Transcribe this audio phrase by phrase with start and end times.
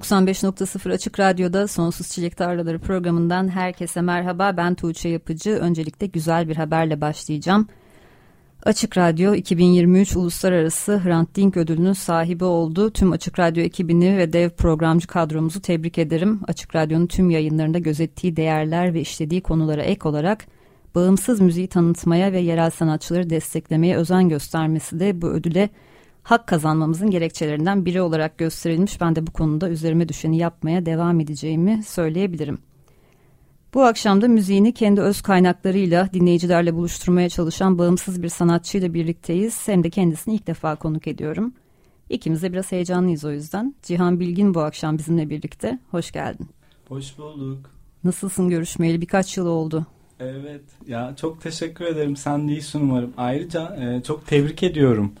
[0.00, 4.56] 95.0 Açık Radyo'da Sonsuz Çilek Tarlaları programından herkese merhaba.
[4.56, 5.50] Ben Tuğçe Yapıcı.
[5.50, 7.66] Öncelikle güzel bir haberle başlayacağım.
[8.62, 12.90] Açık Radyo 2023 Uluslararası Hrant Dink ödülünün sahibi oldu.
[12.90, 16.40] Tüm Açık Radyo ekibini ve dev programcı kadromuzu tebrik ederim.
[16.48, 20.46] Açık Radyo'nun tüm yayınlarında gözettiği değerler ve işlediği konulara ek olarak
[20.94, 25.68] bağımsız müziği tanıtmaya ve yerel sanatçıları desteklemeye özen göstermesi de bu ödüle
[26.22, 29.00] hak kazanmamızın gerekçelerinden biri olarak gösterilmiş.
[29.00, 32.58] Ben de bu konuda üzerime düşeni yapmaya devam edeceğimi söyleyebilirim.
[33.74, 39.68] Bu akşam da müziğini kendi öz kaynaklarıyla dinleyicilerle buluşturmaya çalışan bağımsız bir sanatçıyla birlikteyiz.
[39.68, 41.52] Hem de kendisini ilk defa konuk ediyorum.
[42.08, 43.74] İkimiz de biraz heyecanlıyız o yüzden.
[43.82, 45.78] Cihan Bilgin bu akşam bizimle birlikte.
[45.90, 46.48] Hoş geldin.
[46.88, 47.70] Hoş bulduk.
[48.04, 49.00] Nasılsın görüşmeyeli?
[49.00, 49.86] Birkaç yıl oldu.
[50.20, 52.16] Evet ya çok teşekkür ederim.
[52.16, 53.12] Sen de iyisin umarım.
[53.16, 55.12] Ayrıca e, çok tebrik ediyorum.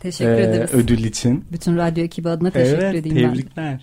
[0.00, 0.74] Teşekkür ee, ederiz.
[0.74, 1.44] Ödül için.
[1.52, 3.52] Bütün radyo ekibi adına teşekkür evet, edeyim tebrikler.
[3.56, 3.80] ben.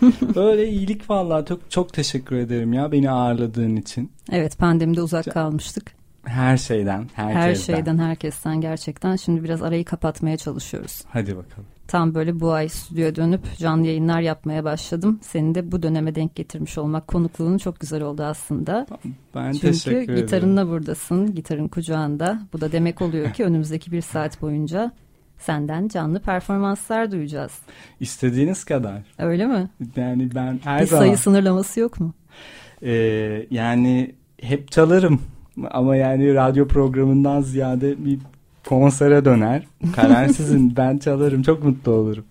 [0.00, 0.34] tebrikler.
[0.34, 4.12] Böyle iyilik vallahi çok çok teşekkür ederim ya beni ağırladığın için.
[4.32, 5.92] Evet pandemide uzak kalmıştık.
[6.24, 7.40] Her şeyden, herkesten.
[7.40, 9.16] Her şeyden, herkesten gerçekten.
[9.16, 11.02] Şimdi biraz arayı kapatmaya çalışıyoruz.
[11.08, 11.66] Hadi bakalım.
[11.88, 15.20] Tam böyle bu ay stüdyoya dönüp canlı yayınlar yapmaya başladım.
[15.22, 18.86] Seni de bu döneme denk getirmiş olmak konukluğunu çok güzel oldu aslında.
[19.34, 20.06] Ben Çünkü teşekkür ederim.
[20.06, 22.42] Çünkü gitarınla buradasın, gitarın kucağında.
[22.52, 24.92] Bu da demek oluyor ki önümüzdeki bir saat boyunca
[25.40, 27.52] senden canlı performanslar duyacağız.
[28.00, 29.02] İstediğiniz kadar.
[29.18, 29.68] Öyle mi?
[29.96, 31.04] Yani ben her bir zaman...
[31.04, 32.14] Bir sayı sınırlaması yok mu?
[32.82, 35.20] Ee, yani hep çalarım
[35.70, 38.18] ama yani radyo programından ziyade bir
[38.68, 39.66] konsere döner.
[39.96, 42.24] Karar sizin ben çalarım çok mutlu olurum.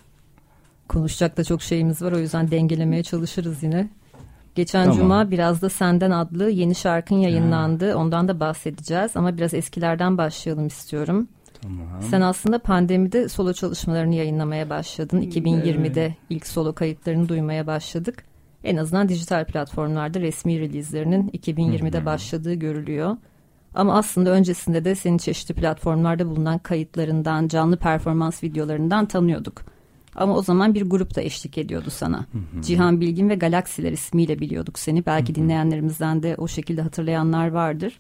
[0.88, 3.90] Konuşacak da çok şeyimiz var o yüzden dengelemeye çalışırız yine.
[4.56, 4.98] Geçen tamam.
[4.98, 7.92] cuma biraz da Senden adlı yeni şarkın yayınlandı.
[7.92, 7.98] Ha.
[7.98, 11.28] Ondan da bahsedeceğiz ama biraz eskilerden başlayalım istiyorum.
[11.62, 11.88] Tamam.
[12.10, 15.22] Sen aslında pandemide solo çalışmalarını yayınlamaya başladın.
[15.22, 16.16] 2020'de evet.
[16.30, 18.24] ilk solo kayıtlarını duymaya başladık.
[18.64, 22.06] En azından dijital platformlarda resmi release'lerinin 2020'de Hı-hı.
[22.06, 23.18] başladığı görülüyor.
[23.74, 29.62] Ama aslında öncesinde de senin çeşitli platformlarda bulunan kayıtlarından, canlı performans videolarından tanıyorduk.
[30.16, 32.18] Ama o zaman bir grup da eşlik ediyordu sana.
[32.18, 32.62] Hı-hı.
[32.62, 35.06] Cihan Bilgin ve Galaksiler ismiyle biliyorduk seni.
[35.06, 35.44] Belki Hı-hı.
[35.44, 37.98] dinleyenlerimizden de o şekilde hatırlayanlar vardır.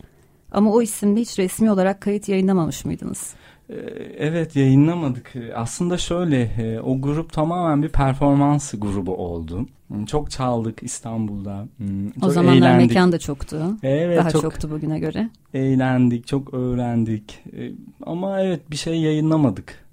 [0.51, 3.33] Ama o isimde hiç resmi olarak kayıt yayınlamamış mıydınız?
[3.69, 3.75] Ee,
[4.17, 5.33] evet yayınlamadık.
[5.55, 9.65] Aslında şöyle e, o grup tamamen bir performans grubu oldu.
[9.87, 11.67] Hmm, çok çaldık İstanbul'da.
[11.77, 12.89] Hmm, çok o zamanlar eğlendik.
[12.89, 13.77] mekan da çoktu.
[13.83, 15.29] Evet, Daha çok çoktu bugüne göre.
[15.53, 17.39] Eğlendik, çok öğrendik.
[17.57, 17.71] Ee,
[18.05, 19.89] ama evet bir şey yayınlamadık.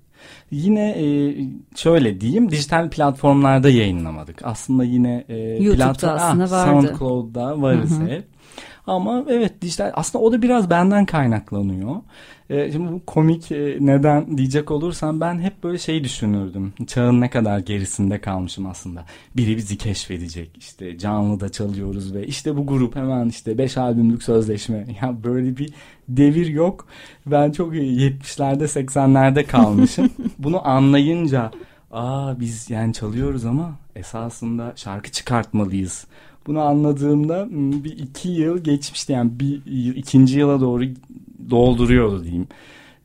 [0.51, 1.35] Yine e,
[1.77, 4.41] şöyle diyeyim dijital platformlarda yayınlamadık.
[4.45, 6.87] Aslında yine e, YouTube'da platform, aslında ah, vardı.
[6.87, 8.25] SoundCloud'da varız hep.
[8.87, 11.97] Ama evet dijital aslında o da biraz benden kaynaklanıyor.
[12.51, 16.73] E, şimdi bu komik e, neden diyecek olursam ben hep böyle şey düşünürdüm.
[16.87, 19.05] Çağın ne kadar gerisinde kalmışım aslında.
[19.37, 20.51] Biri bizi keşfedecek.
[20.59, 24.87] İşte canlı da çalıyoruz ve işte bu grup hemen işte 5 albümlük sözleşme.
[25.03, 25.73] Ya böyle bir
[26.09, 26.87] devir yok.
[27.27, 30.11] Ben çok 70'lerde 80'lerde kalmışım.
[30.39, 31.51] Bunu anlayınca
[31.91, 36.07] aa biz yani çalıyoruz ama esasında şarkı çıkartmalıyız
[36.47, 37.49] bunu anladığımda
[37.85, 39.63] bir iki yıl geçmişti yani bir
[39.97, 40.85] ikinci yıla doğru
[41.51, 42.49] dolduruyordu diyeyim.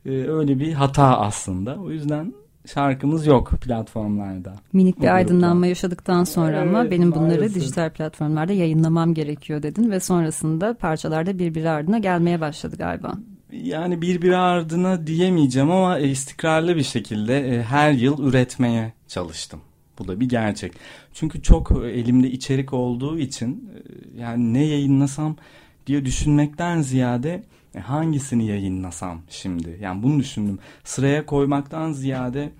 [0.06, 1.76] Ee, öyle bir hata aslında.
[1.76, 2.34] O yüzden
[2.66, 4.54] şarkımız yok platformlarda.
[4.72, 7.54] Minik bir aydınlanma yaşadıktan sonra evet, ama benim bunları maalesef.
[7.54, 13.14] dijital platformlarda yayınlamam gerekiyor dedin ve sonrasında parçalarda birbiri ardına gelmeye başladı galiba.
[13.52, 19.60] Yani birbiri ardına diyemeyeceğim ama istikrarlı bir şekilde her yıl üretmeye çalıştım.
[19.98, 20.72] Bu da bir gerçek.
[21.14, 25.36] Çünkü çok elimde içerik olduğu için e, yani ne yayınlasam
[25.86, 27.42] diye düşünmekten ziyade
[27.74, 29.78] e, hangisini yayınlasam şimdi?
[29.80, 30.58] Yani bunu düşündüm.
[30.84, 32.52] Sıraya koymaktan ziyade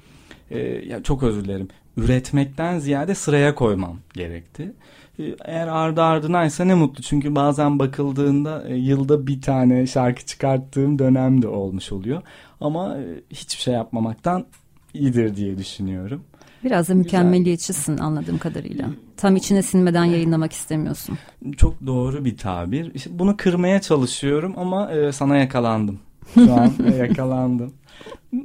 [0.50, 1.68] e, ya çok özür dilerim.
[1.96, 4.72] Üretmekten ziyade sıraya koymam gerekti.
[5.18, 7.02] E, eğer ardı ardınaysa ne mutlu.
[7.02, 12.22] Çünkü bazen bakıldığında e, yılda bir tane şarkı çıkarttığım dönem de olmuş oluyor.
[12.60, 14.46] Ama e, hiçbir şey yapmamaktan
[14.94, 16.24] iyidir diye düşünüyorum.
[16.64, 18.90] Biraz da mükemmeliyetçisin anladığım kadarıyla.
[19.16, 21.18] Tam içine sinmeden yayınlamak istemiyorsun.
[21.56, 22.94] Çok doğru bir tabir.
[22.94, 26.00] İşte bunu kırmaya çalışıyorum ama e, sana yakalandım.
[26.34, 27.72] Şu an yakalandım.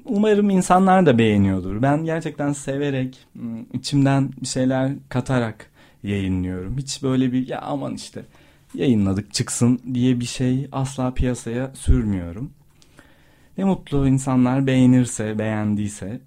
[0.06, 1.82] Umarım insanlar da beğeniyordur.
[1.82, 3.28] Ben gerçekten severek,
[3.74, 5.72] içimden bir şeyler katarak
[6.04, 6.78] yayınlıyorum.
[6.78, 8.26] Hiç böyle bir ya aman işte
[8.74, 12.52] yayınladık çıksın diye bir şey asla piyasaya sürmüyorum.
[13.58, 16.20] Ne mutlu insanlar beğenirse, beğendiyse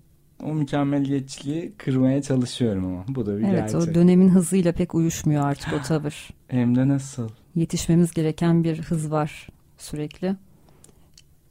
[0.45, 3.75] o mükemmeliyetçiliği kırmaya çalışıyorum ama bu da bir evet, gerçek.
[3.75, 6.31] Evet o dönemin hızıyla pek uyuşmuyor artık o tavır.
[6.49, 7.29] Hem de nasıl?
[7.55, 9.49] Yetişmemiz gereken bir hız var
[9.79, 10.37] sürekli.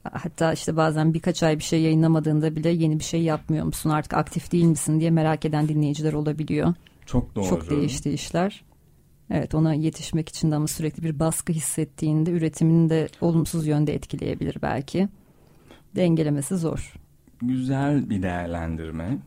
[0.04, 4.14] Hatta işte bazen birkaç ay bir şey yayınlamadığında bile yeni bir şey yapmıyor musun artık
[4.14, 6.74] aktif değil misin diye merak eden dinleyiciler olabiliyor.
[7.06, 7.46] Çok doğru.
[7.46, 8.64] Çok değişti işler.
[9.32, 14.58] Evet ona yetişmek için de ama sürekli bir baskı hissettiğinde üretimini de olumsuz yönde etkileyebilir
[14.62, 15.10] belki.
[15.96, 16.94] Dengelemesi zor.
[17.42, 19.18] Güzel bir değerlendirme.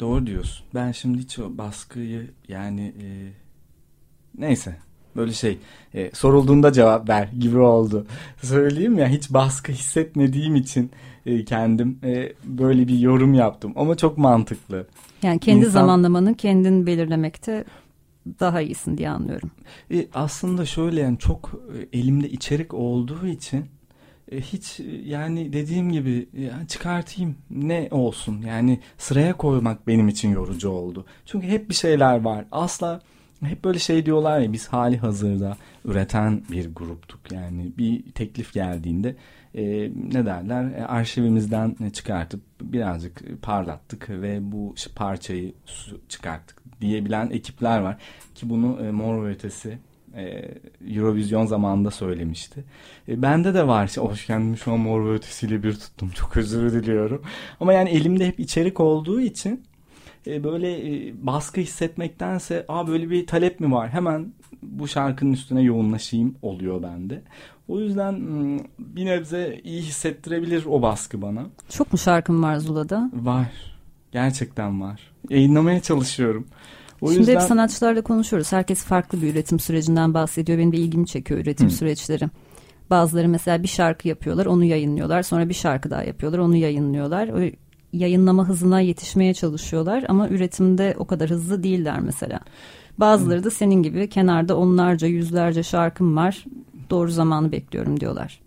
[0.00, 0.66] Doğru diyorsun.
[0.74, 3.06] Ben şimdi hiç o baskıyı yani e,
[4.38, 4.76] neyse
[5.16, 5.58] böyle şey
[5.94, 8.06] e, sorulduğunda cevap ver gibi oldu.
[8.42, 10.90] Söyleyeyim ya hiç baskı hissetmediğim için
[11.26, 14.86] e, kendim e, böyle bir yorum yaptım ama çok mantıklı.
[15.22, 15.70] Yani kendi İnsan...
[15.70, 17.64] zamanlamanı kendin belirlemekte
[18.40, 19.50] daha iyisin diye anlıyorum.
[19.90, 21.52] E, aslında şöyle yani çok
[21.92, 23.64] e, elimde içerik olduğu için
[24.32, 31.06] hiç yani dediğim gibi ya çıkartayım ne olsun yani sıraya koymak benim için yorucu oldu.
[31.26, 32.44] Çünkü hep bir şeyler var.
[32.52, 33.00] Asla
[33.44, 37.32] hep böyle şey diyorlar ya biz hali hazırda üreten bir gruptuk.
[37.32, 39.16] Yani bir teklif geldiğinde
[39.54, 45.52] e, ne derler e, arşivimizden çıkartıp birazcık parlattık ve bu parçayı
[46.08, 47.96] çıkarttık diyebilen ekipler var.
[48.34, 49.78] Ki bunu e, Mor Ötesi
[50.16, 50.54] e,
[50.94, 52.64] Eurovision zamanında söylemişti.
[53.08, 53.90] E, bende de var.
[53.96, 56.10] Hoş kendimi şu an Mor ve Ötesi'yle bir tuttum.
[56.10, 57.22] Çok özür diliyorum.
[57.60, 59.62] Ama yani elimde hep içerik olduğu için
[60.26, 65.62] e, böyle e, baskı hissetmektense Aa, böyle bir talep mi var hemen bu şarkının üstüne
[65.62, 67.22] yoğunlaşayım oluyor bende.
[67.68, 68.20] O yüzden
[68.78, 71.46] bir nebze iyi hissettirebilir o baskı bana.
[71.68, 73.10] Çok mu şarkın var Zula'da?
[73.14, 73.46] Var.
[74.12, 75.00] Gerçekten var.
[75.30, 76.46] Yayınlamaya çalışıyorum.
[77.00, 77.34] O Şimdi yüzden...
[77.34, 78.52] hep sanatçılarla konuşuyoruz.
[78.52, 80.58] Herkes farklı bir üretim sürecinden bahsediyor.
[80.58, 81.70] Benim de ilgimi çekiyor üretim Hı.
[81.70, 82.28] süreçleri.
[82.90, 85.22] Bazıları mesela bir şarkı yapıyorlar, onu yayınlıyorlar.
[85.22, 87.28] Sonra bir şarkı daha yapıyorlar, onu yayınlıyorlar.
[87.28, 87.50] O
[87.92, 92.40] yayınlama hızına yetişmeye çalışıyorlar ama üretimde o kadar hızlı değiller mesela.
[92.98, 96.44] Bazıları da senin gibi kenarda onlarca yüzlerce şarkım var
[96.90, 98.40] doğru zamanı bekliyorum diyorlar.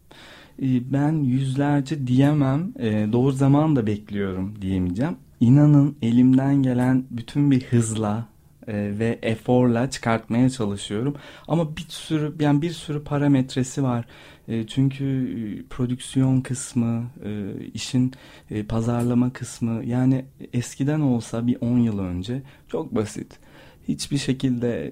[0.62, 5.16] Ee, ben yüzlerce diyemem ee, doğru zaman da bekliyorum diyemeyeceğim.
[5.40, 8.26] İnanın elimden gelen bütün bir hızla
[8.68, 11.16] e, ve eforla çıkartmaya çalışıyorum.
[11.48, 14.06] Ama bir sürü yani bir sürü parametresi var.
[14.48, 17.04] E, çünkü e, prodüksiyon kısmı,
[17.74, 18.14] işin
[18.68, 23.40] pazarlama kısmı yani eskiden olsa bir 10 yıl önce çok basit.
[23.88, 24.92] Hiçbir şekilde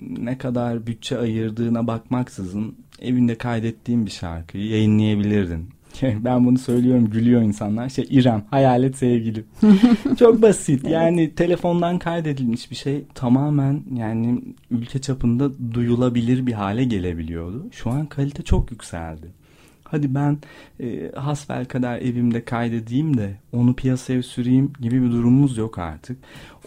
[0.00, 5.68] ne kadar bütçe ayırdığına bakmaksızın evinde kaydettiğin bir şarkıyı yayınlayabilirdin.
[6.02, 7.88] Ben bunu söylüyorum gülüyor insanlar.
[7.88, 9.44] Şey İrem hayalet sevgilim.
[10.18, 10.88] Çok basit.
[10.88, 17.66] Yani telefondan kaydedilmiş bir şey tamamen yani ülke çapında duyulabilir bir hale gelebiliyordu.
[17.72, 19.26] Şu an kalite çok yükseldi.
[19.84, 20.38] Hadi ben
[20.80, 26.18] e, hasbel kadar evimde kaydedeyim de onu piyasaya süreyim gibi bir durumumuz yok artık.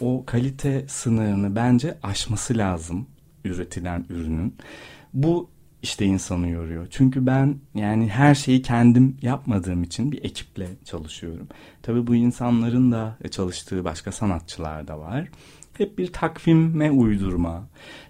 [0.01, 3.07] O kalite sınırını bence aşması lazım
[3.45, 4.55] üretilen ürünün.
[5.13, 5.49] Bu
[5.85, 6.87] işte insanı yoruyor.
[6.89, 11.47] Çünkü ben yani her şeyi kendim yapmadığım için bir ekiple çalışıyorum.
[11.81, 15.27] Tabii bu insanların da çalıştığı başka sanatçılar da var.
[15.77, 17.67] Hep bir takvime uydurma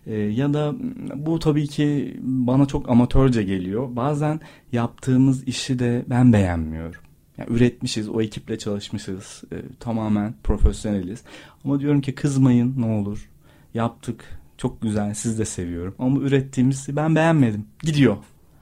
[0.08, 0.75] ee, ya da
[1.15, 3.96] bu tabii ki bana çok amatörce geliyor.
[3.96, 4.39] Bazen
[4.72, 7.01] yaptığımız işi de ben beğenmiyorum.
[7.38, 11.24] Yani üretmişiz, o ekiple çalışmışız, e, tamamen profesyoneliz.
[11.65, 13.29] Ama diyorum ki kızmayın ne olur.
[13.74, 15.13] Yaptık, çok güzel.
[15.13, 15.95] Siz de seviyorum.
[16.00, 17.65] Ama ürettiğimizi ben beğenmedim.
[17.83, 18.17] Gidiyor.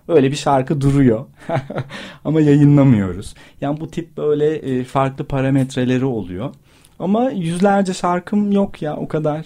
[0.08, 1.26] Öyle bir şarkı duruyor.
[2.26, 3.34] Ama yayınlamıyoruz.
[3.62, 6.54] Yani bu tip böyle e, farklı parametreleri oluyor.
[7.00, 9.46] Ama yüzlerce şarkım yok ya o kadar.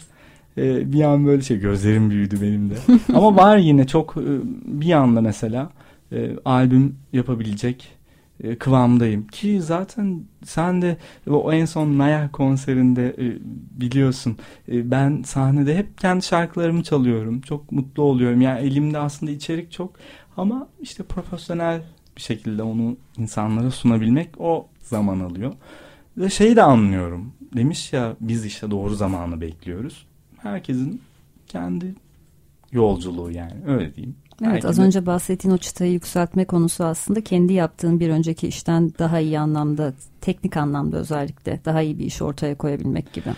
[0.57, 2.75] E, bir an böyle şey gözlerim büyüdü benim de.
[3.13, 4.25] Ama var yine çok e,
[4.65, 5.69] bir anda mesela
[6.45, 7.96] albüm yapabilecek
[8.59, 9.27] kıvamdayım.
[9.27, 13.37] Ki zaten sen de o en son Naya konserinde e,
[13.81, 14.37] biliyorsun
[14.71, 17.41] e, ben sahnede hep kendi şarkılarımı çalıyorum.
[17.41, 18.41] Çok mutlu oluyorum.
[18.41, 19.93] Yani elimde aslında içerik çok
[20.37, 21.81] ama işte profesyonel
[22.17, 25.53] bir şekilde onu insanlara sunabilmek o zaman alıyor.
[26.17, 26.63] Ve şeyi de
[32.71, 34.15] yolculuğu yani öyle diyeyim.
[34.41, 34.81] Evet Belki az de...
[34.81, 39.93] önce bahsettiğin o çıtayı yükseltme konusu aslında kendi yaptığın bir önceki işten daha iyi anlamda,
[40.21, 43.29] teknik anlamda özellikle daha iyi bir iş ortaya koyabilmek gibi.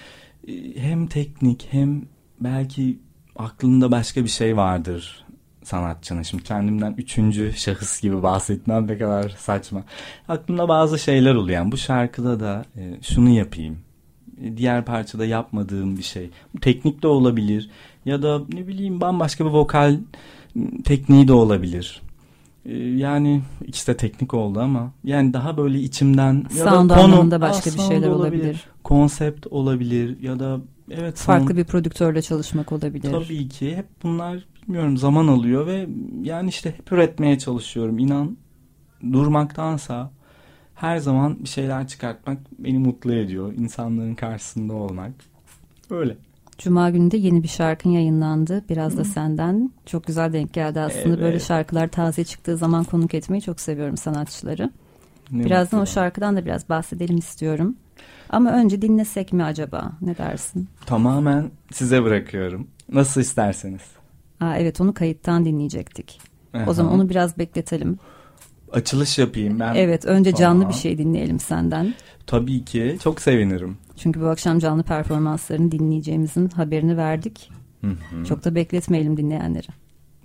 [0.48, 2.02] Ee, hem teknik hem
[2.42, 3.00] belki
[3.36, 5.26] aklında başka bir şey vardır
[5.64, 6.22] sanatçının.
[6.22, 9.84] Şimdi kendimden üçüncü şahıs gibi bahsetmem ne kadar saçma.
[10.28, 11.58] Aklımda bazı şeyler oluyor.
[11.58, 13.78] Yani bu şarkıda da e, şunu yapayım.
[14.44, 16.30] E, diğer parçada yapmadığım bir şey.
[16.56, 17.70] Bu teknik de olabilir.
[18.06, 19.98] Ya da ne bileyim bambaşka bir vokal
[20.84, 22.02] tekniği de olabilir.
[22.66, 27.42] E, yani ikisi de teknik oldu ama yani daha böyle içimden ya sound da konu,
[27.42, 28.44] başka bir şeyler olabilir.
[28.44, 28.66] olabilir.
[28.84, 30.60] Konsept olabilir ya da
[30.92, 33.12] evet farklı sound, bir prodüktörle çalışmak olabilir.
[33.12, 35.88] Tabii ki hep bunlar bilmiyorum zaman alıyor ve
[36.22, 38.00] yani işte hep üretmeye çalışıyorum.
[38.00, 38.38] İnan
[39.14, 40.12] durmaktansa
[40.76, 43.54] her zaman bir şeyler çıkartmak beni mutlu ediyor.
[43.54, 45.12] İnsanların karşısında olmak.
[45.90, 46.18] Öyle.
[46.60, 48.64] Cuma günü de yeni bir şarkın yayınlandı.
[48.70, 49.72] Biraz da senden.
[49.86, 51.10] Çok güzel denk geldi aslında.
[51.10, 51.20] Evet.
[51.20, 54.72] Böyle şarkılar taze çıktığı zaman konuk etmeyi çok seviyorum sanatçıları.
[55.32, 57.76] Ne Birazdan o şarkıdan da biraz bahsedelim istiyorum.
[58.30, 59.92] Ama önce dinlesek mi acaba?
[60.02, 60.68] Ne dersin?
[60.86, 62.68] Tamamen size bırakıyorum.
[62.92, 63.82] Nasıl isterseniz.
[64.40, 66.22] Aa, evet onu kayıttan dinleyecektik.
[66.54, 66.66] Aha.
[66.68, 68.00] O zaman onu biraz bekletelim.
[68.72, 69.76] Açılış yapayım ben.
[69.76, 70.70] Evet önce canlı tamam.
[70.70, 71.94] bir şey dinleyelim senden.
[72.30, 73.78] Tabii ki çok sevinirim.
[73.98, 77.52] Çünkü bu akşam canlı performanslarını dinleyeceğimizin haberini verdik.
[77.82, 78.26] Hı hı.
[78.26, 79.68] Çok da bekletmeyelim dinleyenleri.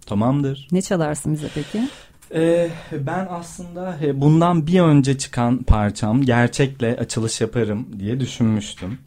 [0.06, 0.68] Tamamdır.
[0.73, 1.88] Ne çalarsın bize peki?
[2.34, 8.99] Ee, ben aslında e, bundan bir önce çıkan parçam gerçekle açılış yaparım diye düşünmüştüm.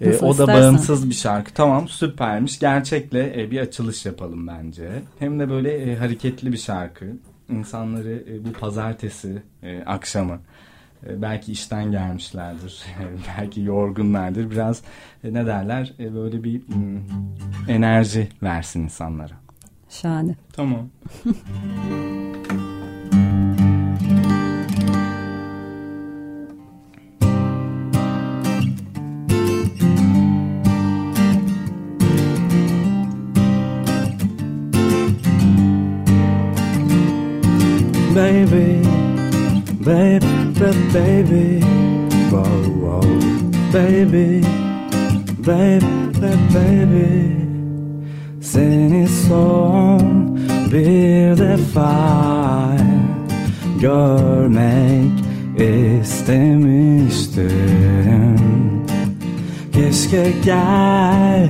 [0.00, 0.38] Ee, o istersen.
[0.38, 1.54] da bağımsız bir şarkı.
[1.54, 2.58] Tamam süpermiş.
[2.58, 5.02] Gerçekle e, bir açılış yapalım bence.
[5.18, 7.06] Hem de böyle e, hareketli bir şarkı.
[7.48, 10.40] İnsanları e, bu pazartesi e, akşamı
[11.06, 12.84] belki işten gelmişlerdir.
[13.38, 14.50] belki yorgunlardır.
[14.50, 14.82] Biraz
[15.24, 17.00] e, ne derler e, böyle bir m,
[17.68, 19.34] enerji versin insanlara.
[19.88, 20.34] Şahane.
[20.52, 20.88] Tamam.
[38.18, 38.82] baby,
[39.86, 41.60] baby, baby,
[42.30, 42.42] whoa,
[42.82, 43.00] whoa,
[43.72, 44.42] baby,
[45.46, 47.36] baby, baby.
[48.40, 50.38] Seni son
[50.72, 52.76] bir defa
[53.80, 55.12] görmek
[56.02, 57.48] istemiştim.
[59.72, 61.48] Keşke gelmeseydim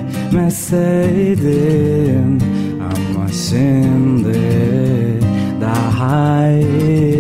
[2.81, 4.39] ama şimdi
[5.99, 7.18] halim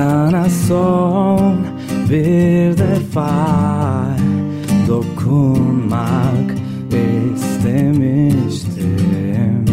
[0.00, 1.56] Sana son
[2.10, 3.30] bir defa
[4.88, 6.48] dokunmak
[7.36, 9.64] istemiştim.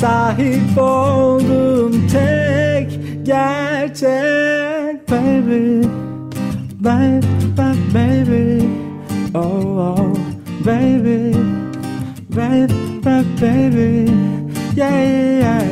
[0.00, 5.86] Sahip olduğum tek gerçek Baby,
[6.80, 7.22] baby,
[7.94, 8.64] baby
[9.34, 10.16] Oh, oh,
[10.64, 11.34] baby,
[12.30, 12.74] baby,
[13.40, 14.10] baby
[14.76, 15.02] Yeah,
[15.40, 15.62] yeah,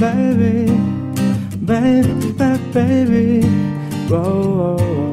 [0.00, 0.70] baby,
[1.62, 2.34] baby,
[2.74, 3.46] baby
[4.10, 5.07] Oh, oh, oh Seni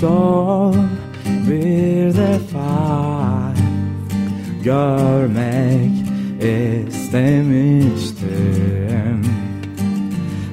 [0.00, 0.74] son
[1.48, 3.52] bir defa
[4.64, 5.90] görmek
[6.88, 8.28] istemiştim.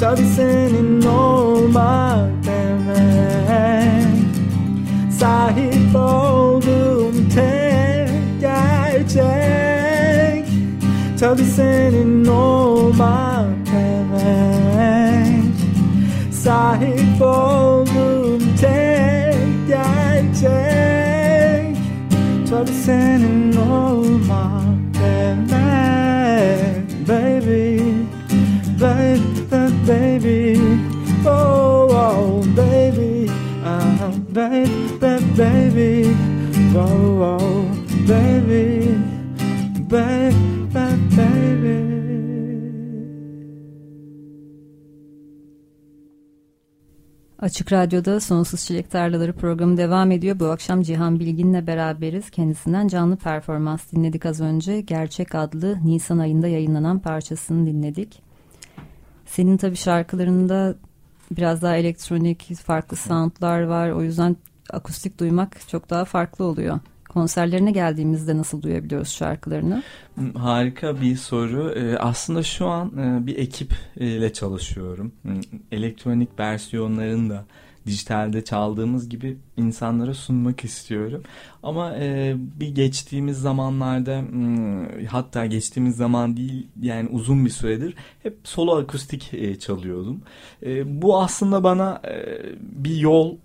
[0.00, 4.06] Tabi senin olmak demek.
[5.10, 9.65] Sahip olduğum tek gerçek
[11.20, 15.54] Tabi senin olmak demek
[16.32, 19.36] Sahip olduğum tek
[19.68, 21.76] gerçek
[22.50, 25.56] Tabi senin olmak demek
[27.08, 27.82] Baby,
[28.80, 29.20] baby,
[29.88, 30.60] baby.
[31.26, 33.30] Oh, oh, baby,
[33.64, 36.16] uh, baby, baby.
[36.76, 37.64] Oh, oh,
[38.08, 38.88] baby,
[39.88, 40.45] baby, baby
[47.46, 50.40] Açık Radyo'da Sonsuz Çilek Tarlaları programı devam ediyor.
[50.40, 52.30] Bu akşam Cihan Bilgin'le beraberiz.
[52.30, 54.80] Kendisinden canlı performans dinledik az önce.
[54.80, 58.22] Gerçek adlı Nisan ayında yayınlanan parçasını dinledik.
[59.26, 60.74] Senin tabii şarkılarında
[61.30, 63.90] biraz daha elektronik, farklı soundlar var.
[63.90, 64.36] O yüzden
[64.70, 66.80] akustik duymak çok daha farklı oluyor.
[67.16, 69.82] Konserlerine geldiğimizde nasıl duyabiliyoruz şarkılarını?
[70.14, 71.72] Hmm, harika bir soru.
[71.76, 75.12] Ee, aslında şu an e, bir ekip ile çalışıyorum.
[75.22, 75.40] Hmm,
[75.72, 77.44] elektronik versiyonlarını da
[77.86, 81.22] dijitalde çaldığımız gibi insanlara sunmak istiyorum.
[81.62, 88.38] Ama e, bir geçtiğimiz zamanlarda hmm, hatta geçtiğimiz zaman değil yani uzun bir süredir hep
[88.44, 90.22] solo akustik e, çalıyordum.
[90.84, 92.02] bu aslında bana
[92.60, 93.36] bir yol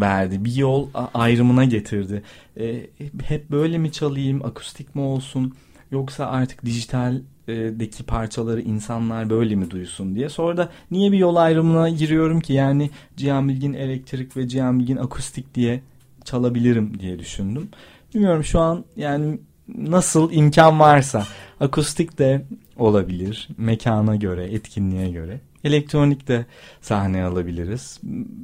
[0.00, 0.44] verdi.
[0.44, 2.22] Bir yol ayrımına getirdi.
[2.60, 2.86] E,
[3.24, 5.54] hep böyle mi çalayım, akustik mi olsun
[5.90, 10.28] yoksa artık dijitaldeki parçaları insanlar böyle mi duysun diye.
[10.28, 14.96] Sonra da niye bir yol ayrımına giriyorum ki yani Cihan Bilgin elektrik ve Cihan Bilgin
[14.96, 15.80] akustik diye
[16.24, 17.68] çalabilirim diye düşündüm.
[18.14, 19.38] Bilmiyorum şu an yani
[19.68, 21.26] nasıl imkan varsa
[21.60, 22.44] akustik de
[22.78, 25.40] olabilir mekana göre, etkinliğe göre.
[25.64, 26.46] Elektronik de
[26.80, 28.00] sahne alabiliriz.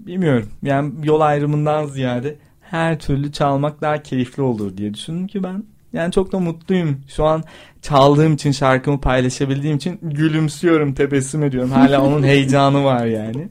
[0.06, 0.48] Bilmiyorum.
[0.62, 6.12] Yani yol ayrımından ziyade her türlü çalmak daha keyifli olur diye düşündüm ki ben yani
[6.12, 7.00] çok da mutluyum.
[7.08, 7.42] Şu an
[7.82, 11.70] çaldığım için şarkımı paylaşabildiğim için gülümsüyorum, tebessüm ediyorum.
[11.70, 13.48] Hala onun heyecanı var yani.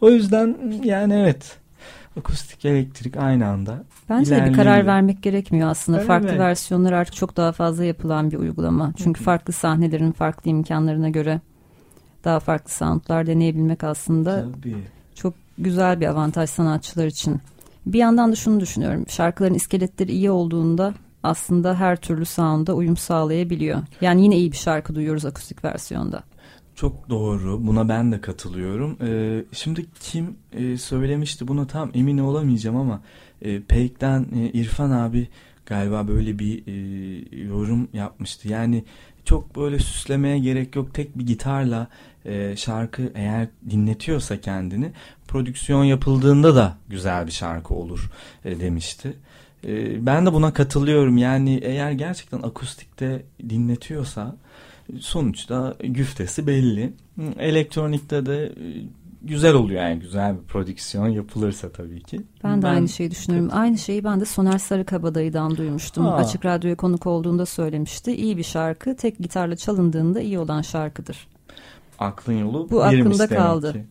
[0.00, 1.58] O yüzden yani evet
[2.18, 5.98] akustik elektrik aynı anda Bence de bir karar vermek gerekmiyor aslında.
[5.98, 6.06] Evet.
[6.06, 8.92] Farklı versiyonlar artık çok daha fazla yapılan bir uygulama.
[8.96, 11.40] Çünkü farklı sahnelerin farklı imkanlarına göre
[12.24, 14.76] daha farklı soundlar deneyebilmek aslında Tabii.
[15.14, 17.40] çok güzel bir avantaj sanatçılar için.
[17.86, 19.04] Bir yandan da şunu düşünüyorum.
[19.08, 23.78] Şarkıların iskeletleri iyi olduğunda aslında her türlü sound'a uyum sağlayabiliyor.
[24.00, 26.22] Yani yine iyi bir şarkı duyuyoruz akustik versiyonda.
[26.76, 27.66] Çok doğru.
[27.66, 28.96] Buna ben de katılıyorum.
[29.02, 33.02] Ee, şimdi kim e, söylemişti bunu tam emin olamayacağım ama
[33.42, 35.28] e, Peyk'ten e, İrfan abi
[35.66, 38.48] galiba böyle bir e, yorum yapmıştı.
[38.48, 38.84] Yani
[39.24, 40.94] çok böyle süslemeye gerek yok.
[40.94, 41.88] Tek bir gitarla
[42.24, 44.92] e, şarkı eğer dinletiyorsa kendini
[45.28, 48.10] prodüksiyon yapıldığında da güzel bir şarkı olur
[48.44, 49.16] e, demişti.
[49.66, 51.18] E, ben de buna katılıyorum.
[51.18, 54.36] Yani eğer gerçekten akustikte dinletiyorsa
[55.00, 56.92] sonuçta güftesi belli.
[57.38, 58.52] Elektronikte de e,
[59.22, 62.20] güzel oluyor yani güzel bir prodüksiyon yapılırsa tabii ki.
[62.44, 63.48] Ben de ben, aynı şeyi düşünüyorum.
[63.52, 63.58] Evet.
[63.58, 66.06] Aynı şeyi ben de Soner Sarıkabadayı'dan duymuştum.
[66.06, 66.14] Aa.
[66.14, 68.12] Açık Radyo'ya konuk olduğunda söylemişti.
[68.16, 71.28] İyi bir şarkı tek gitarla çalındığında iyi olan şarkıdır.
[71.98, 73.72] Aklın yolu Bu aklımda kaldı.
[73.72, 73.84] Ki.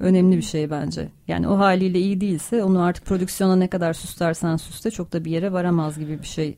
[0.00, 1.08] Önemli bir şey bence.
[1.28, 5.30] Yani o haliyle iyi değilse onu artık prodüksiyona ne kadar süslersen süste çok da bir
[5.30, 6.56] yere varamaz gibi bir şey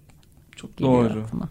[0.56, 1.20] çok doğru.
[1.20, 1.48] Aklıma.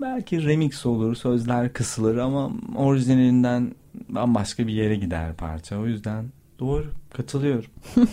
[0.00, 3.74] Belki remix olur, sözler kısılır ama orijinalinden
[4.08, 5.78] bambaşka bir yere gider parça.
[5.78, 6.24] O yüzden
[6.58, 7.70] doğru katılıyorum.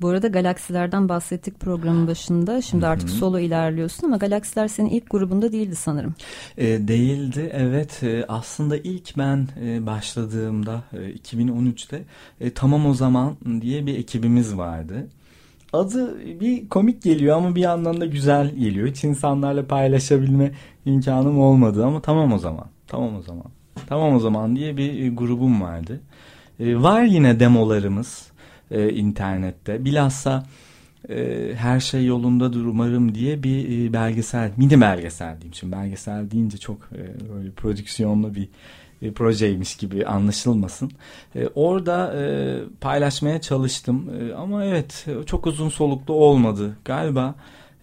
[0.00, 2.62] Bu arada galaksilerden bahsettik programın başında.
[2.62, 6.14] Şimdi artık solo ilerliyorsun ama galaksiler senin ilk grubunda değildi sanırım.
[6.58, 8.02] E, değildi evet.
[8.02, 12.02] E, aslında ilk ben e, başladığımda e, 2013'te
[12.40, 15.06] e, Tamam O Zaman diye bir ekibimiz vardı.
[15.72, 18.88] Adı bir komik geliyor ama bir yandan da güzel geliyor.
[18.88, 20.52] Hiç insanlarla paylaşabilme
[20.86, 22.66] imkanım olmadı ama tamam o zaman.
[22.86, 23.46] Tamam o zaman.
[23.86, 26.00] Tamam o zaman diye bir e, grubum vardı.
[26.60, 28.32] E, var yine demolarımız
[28.70, 29.84] e, internette.
[29.84, 30.46] Bilhassa
[31.08, 35.54] e, her şey yolundadır umarım diye bir e, belgesel, mini belgesel diyeyim.
[35.54, 38.48] Şimdi belgesel deyince çok e, böyle prodüksiyonlu bir
[39.02, 40.90] e, projeymiş gibi anlaşılmasın.
[41.36, 46.76] E, orada e, paylaşmaya çalıştım e, ama evet çok uzun soluklu olmadı.
[46.84, 47.34] Galiba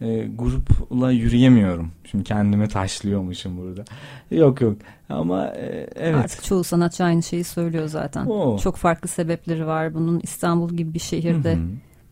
[0.01, 1.91] e, grupla yürüyemiyorum.
[2.12, 3.86] Şimdi kendime taşlıyormuşum burada.
[4.32, 4.78] Yok yok
[5.10, 6.15] ama e, evet.
[6.15, 8.25] Artık çoğu sanatçı aynı şeyi söylüyor zaten.
[8.25, 8.60] Oo.
[8.60, 10.19] Çok farklı sebepleri var bunun.
[10.23, 11.58] İstanbul gibi bir şehirde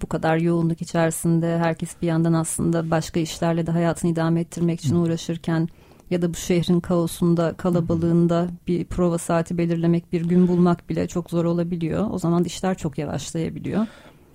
[0.01, 4.95] bu kadar yoğunluk içerisinde herkes bir yandan aslında başka işlerle de hayatını idame ettirmek için
[4.95, 5.69] uğraşırken
[6.13, 11.29] ya da bu şehrin kaosunda, kalabalığında bir prova saati belirlemek, bir gün bulmak bile çok
[11.29, 12.07] zor olabiliyor.
[12.11, 13.87] O zaman işler çok yavaşlayabiliyor.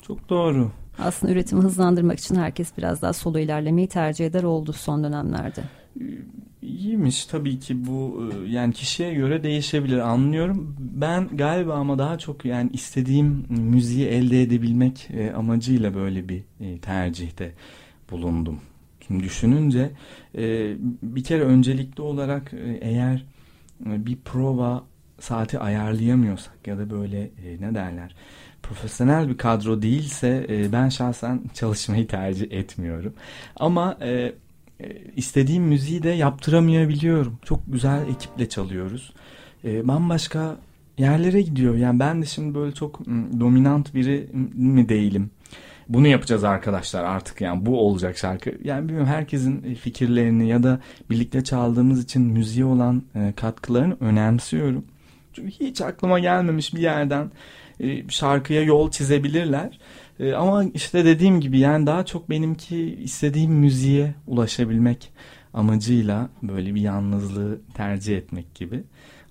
[0.03, 0.71] Çok doğru.
[0.99, 5.63] Aslında üretimi hızlandırmak için herkes biraz daha solo ilerlemeyi tercih eder oldu son dönemlerde.
[6.63, 10.77] İyiymiş tabii ki bu e, yani kişiye göre değişebilir anlıyorum.
[10.79, 16.79] Ben galiba ama daha çok yani istediğim müziği elde edebilmek e, amacıyla böyle bir e,
[16.79, 17.53] tercihte
[18.11, 18.61] bulundum.
[19.09, 19.91] Şimdi düşününce
[21.03, 23.25] bir kere öncelikli olarak eğer
[23.81, 24.85] bir prova
[25.21, 28.15] saati ayarlayamıyorsak ya da böyle ne derler
[28.63, 33.15] profesyonel bir kadro değilse ben şahsen çalışmayı tercih etmiyorum.
[33.57, 34.33] Ama e,
[35.17, 37.39] istediğim müziği de yaptıramayabiliyorum.
[37.45, 39.13] Çok güzel ekiple çalıyoruz.
[39.65, 40.57] E, bambaşka
[40.99, 41.75] yerlere gidiyor.
[41.77, 43.07] Yani ben de şimdi böyle çok
[43.41, 45.31] dominant biri mi değilim.
[45.89, 48.55] Bunu yapacağız arkadaşlar artık yani bu olacak şarkı.
[48.65, 54.85] Yani bilmiyorum herkesin fikirlerini ya da birlikte çaldığımız için müziğe olan e, katkılarını önemsiyorum.
[55.33, 57.31] Çünkü hiç aklıma gelmemiş bir yerden
[57.81, 59.79] e, şarkıya yol çizebilirler.
[60.21, 65.13] E, ama işte dediğim gibi yani daha çok benimki istediğim müziğe ulaşabilmek
[65.55, 68.83] amacıyla böyle bir yalnızlığı tercih etmek gibi.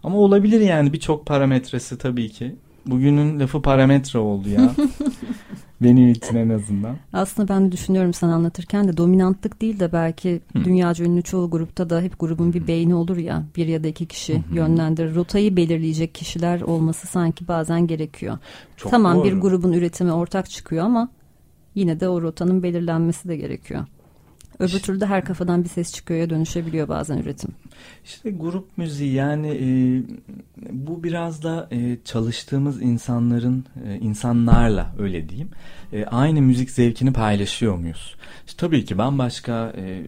[0.03, 2.55] Ama olabilir yani birçok parametresi tabii ki.
[2.87, 4.71] Bugünün lafı parametre oldu ya.
[5.81, 6.95] Benim için en azından.
[7.13, 10.63] Aslında ben de düşünüyorum sen anlatırken de dominantlık değil de belki Hı.
[10.65, 13.43] dünyaca ünlü çoğu grupta da hep grubun bir beyni olur ya.
[13.55, 14.55] Bir ya da iki kişi Hı.
[14.55, 15.15] yönlendirir.
[15.15, 18.37] Rotayı belirleyecek kişiler olması sanki bazen gerekiyor.
[18.77, 19.25] Çok tamam doğru.
[19.25, 21.09] bir grubun üretimi ortak çıkıyor ama
[21.75, 23.85] yine de o rotanın belirlenmesi de gerekiyor.
[24.59, 27.51] Öbür türlü de her kafadan bir ses çıkıyor ya dönüşebiliyor bazen üretim.
[28.05, 29.67] İşte grup müziği yani e,
[30.71, 35.49] bu biraz da e, çalıştığımız insanların e, insanlarla öyle diyeyim
[35.93, 38.15] e, aynı müzik zevkini paylaşıyor muyuz?
[38.47, 40.05] İşte tabii ki bambaşka e,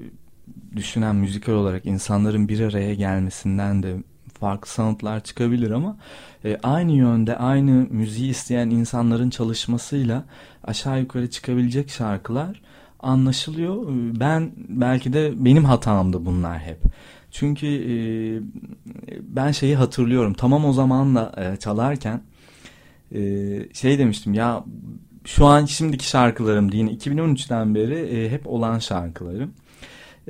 [0.76, 3.96] düşünen müzikal olarak insanların bir araya gelmesinden de
[4.40, 5.98] farklı soundlar çıkabilir ama
[6.46, 10.24] e, aynı yönde aynı müziği isteyen insanların çalışmasıyla
[10.64, 12.62] aşağı yukarı çıkabilecek şarkılar
[13.00, 13.84] anlaşılıyor.
[13.84, 16.80] Ee, ben belki de benim hatamdı bunlar hep.
[17.32, 17.94] Çünkü e,
[19.22, 20.34] ben şeyi hatırlıyorum.
[20.34, 22.22] Tamam o zamanla e, çalarken
[23.16, 23.22] e,
[23.74, 24.64] şey demiştim ya
[25.26, 29.54] şu an şimdiki şarkılarım yine 2013'ten beri e, hep olan şarkılarım.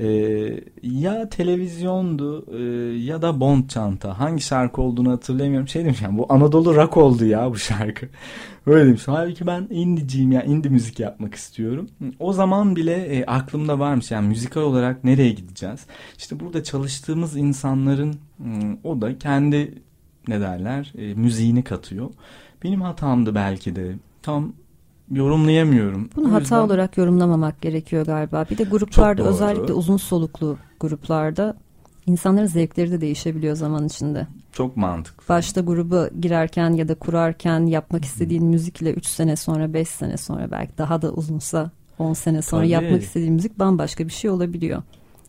[0.02, 2.62] Ee, ya televizyondu e,
[2.98, 4.20] ya da Bond çanta.
[4.20, 5.68] Hangi şarkı olduğunu hatırlamıyorum.
[5.68, 8.10] Şey demiş yani bu Anadolu rock oldu ya bu şarkı.
[8.66, 9.04] Öyle demiş.
[9.06, 11.90] Halbuki ben indiciyim ya indie müzik yapmak istiyorum.
[12.20, 15.86] O zaman bile e, aklımda varmış yani müzikal olarak nereye gideceğiz?
[16.18, 19.74] İşte burada çalıştığımız insanların hmm, o da kendi
[20.28, 22.10] ne derler e, müziğini katıyor.
[22.64, 23.96] Benim hatamdı belki de.
[24.22, 24.54] Tam
[25.12, 26.10] yorumlayamıyorum.
[26.16, 26.58] Bunu o hata yüzden...
[26.58, 28.46] olarak yorumlamamak gerekiyor galiba.
[28.50, 31.58] Bir de gruplarda özellikle uzun soluklu gruplarda
[32.06, 34.28] insanların zevkleri de değişebiliyor zaman içinde.
[34.52, 35.30] Çok mantıklı.
[35.30, 40.52] Başta grubu girerken ya da kurarken yapmak istediğin müzikle 3 sene sonra 5 sene sonra
[40.52, 42.72] belki daha da uzunsa 10 sene sonra Tabii.
[42.72, 44.84] yapmak istediğin müzik bambaşka bir şey olabiliyor.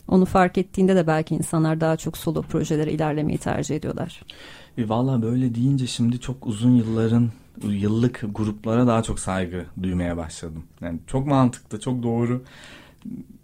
[0.08, 4.22] Onu fark ettiğinde de belki insanlar daha çok solo projelere ilerlemeyi tercih ediyorlar.
[4.78, 7.30] E, Valla böyle deyince şimdi çok uzun yılların
[7.62, 10.64] yıllık gruplara daha çok saygı duymaya başladım.
[10.80, 12.42] Yani çok mantıklı, çok doğru.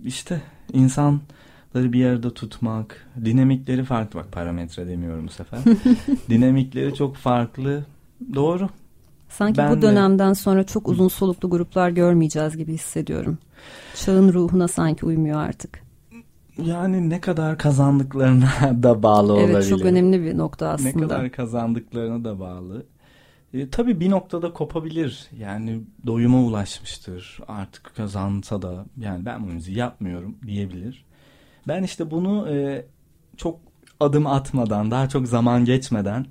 [0.05, 4.20] İşte insanları bir arada tutmak, dinamikleri farklı.
[4.20, 5.61] Bak parametre demiyorum bu sefer.
[6.31, 7.85] dinamikleri çok farklı.
[8.35, 8.68] Doğru.
[9.29, 10.35] Sanki ben bu dönemden de...
[10.35, 13.38] sonra çok uzun soluklu gruplar görmeyeceğiz gibi hissediyorum.
[13.94, 15.87] Çağın ruhuna sanki uymuyor artık.
[16.64, 18.50] Yani ne kadar kazandıklarına
[18.83, 19.55] da bağlı evet, olabilir.
[19.55, 20.90] Evet çok önemli bir nokta aslında.
[20.94, 22.87] Ne kadar kazandıklarına da bağlı.
[23.54, 25.26] E, tabii bir noktada kopabilir.
[25.38, 27.38] Yani doyuma ulaşmıştır.
[27.48, 31.04] Artık kazansa da yani ben bu müziği yapmıyorum diyebilir.
[31.68, 32.85] Ben işte bunu e,
[33.37, 33.61] çok
[34.00, 36.26] adım atmadan, daha çok zaman geçmeden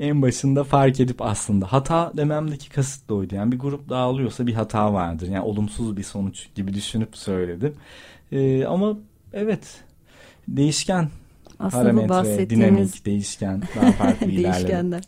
[0.00, 3.34] en başında fark edip aslında hata dememdeki kasıt da oydu.
[3.34, 5.28] Yani bir grup dağılıyorsa bir hata vardır.
[5.28, 7.74] Yani olumsuz bir sonuç gibi düşünüp söyledim.
[8.32, 8.98] E, ama
[9.32, 9.80] evet
[10.48, 11.08] değişken
[11.58, 12.68] aslında parametre, bahsettiğimiz...
[12.68, 15.02] dinamik, değişken, daha farklı Değişkenler.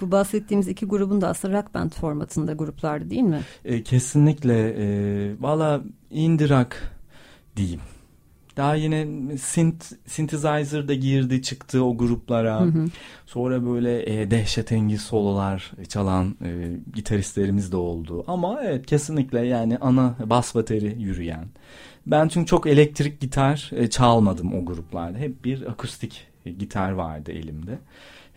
[0.00, 3.40] Bu bahsettiğimiz iki grubun da aslında rock band formatında gruplardı değil mi?
[3.64, 4.74] E, kesinlikle.
[4.78, 4.86] E,
[5.40, 6.76] Valla indie rock
[7.56, 7.80] diyeyim.
[8.56, 9.06] Daha yine
[9.38, 12.60] synth, synthesizer da girdi çıktı o gruplara.
[12.60, 12.86] Hı hı.
[13.26, 18.24] Sonra böyle e, dehşetengiz sololar çalan e, gitaristlerimiz de oldu.
[18.26, 21.44] Ama evet kesinlikle yani ana bas bateri yürüyen.
[22.06, 25.18] Ben çünkü çok elektrik gitar e, çalmadım o gruplarda.
[25.18, 26.26] Hep bir akustik
[26.58, 27.78] gitar vardı elimde.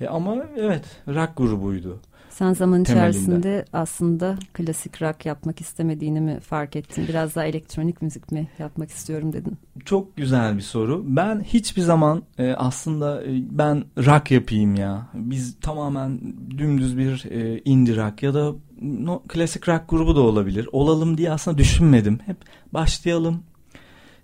[0.02, 2.00] E, ama evet rock grubuydu.
[2.30, 3.10] Sen zaman temelinde.
[3.10, 7.08] içerisinde aslında klasik rock yapmak istemediğini mi fark ettin?
[7.08, 9.58] Biraz daha elektronik müzik mi yapmak istiyorum dedin?
[9.86, 11.04] Çok güzel bir soru.
[11.08, 15.08] Ben hiçbir zaman e, aslında e, ben rock yapayım ya.
[15.14, 16.20] Biz tamamen
[16.58, 20.70] dümdüz bir e, indie rock ya da no, klasik rock grubu da olabilir.
[20.72, 22.20] Olalım diye aslında düşünmedim.
[22.26, 22.38] Hep
[22.74, 23.44] başlayalım,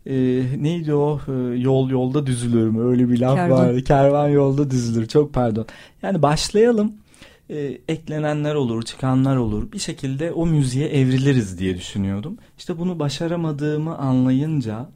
[0.05, 0.15] e,
[0.57, 1.19] neydi o?
[1.27, 2.83] E, yol yolda düzülür mü?
[2.83, 3.57] Öyle bir laf Kervan.
[3.57, 5.07] vardı kervan yolda düzülür.
[5.07, 5.65] Çok pardon.
[6.01, 6.93] Yani başlayalım.
[7.49, 9.71] E, eklenenler olur çıkanlar olur.
[9.71, 12.37] Bir şekilde o müziğe evriliriz diye düşünüyordum.
[12.57, 14.89] İşte bunu başaramadığımı anlayınca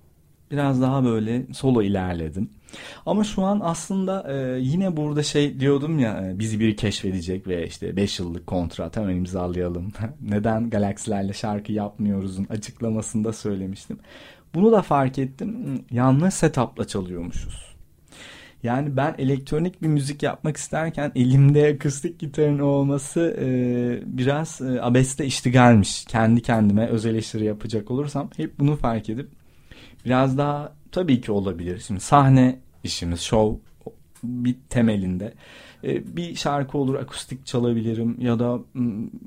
[0.51, 2.49] biraz daha böyle solo ilerledim.
[3.05, 7.67] Ama şu an aslında e, yine burada şey diyordum ya e, bizi biri keşfedecek ve
[7.67, 9.93] işte 5 yıllık kontrat hemen imzalayalım.
[10.21, 13.99] Neden galaksilerle şarkı yapmıyoruzun açıklamasında söylemiştim.
[14.57, 15.81] Bunu da fark ettim.
[15.91, 17.75] Yanlış setupla çalıyormuşuz.
[18.63, 23.47] Yani ben elektronik bir müzik yapmak isterken elimde akustik gitarın olması e,
[24.17, 26.05] biraz e, abeste iştigalmiş.
[26.05, 29.29] Kendi kendime öz eleştiri yapacak olursam hep bunu fark edip
[30.05, 31.83] biraz daha tabii ki olabilir.
[31.87, 33.59] Şimdi sahne işimiz, show
[34.23, 35.33] bir temelinde.
[35.83, 38.59] E, bir şarkı olur akustik çalabilirim ya da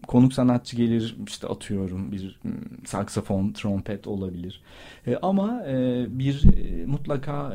[0.06, 2.40] konuk sanatçı gelir işte atıyorum bir
[2.84, 4.62] saksafon trompet olabilir.
[5.06, 6.44] E, ama e, bir
[6.86, 7.54] mutlaka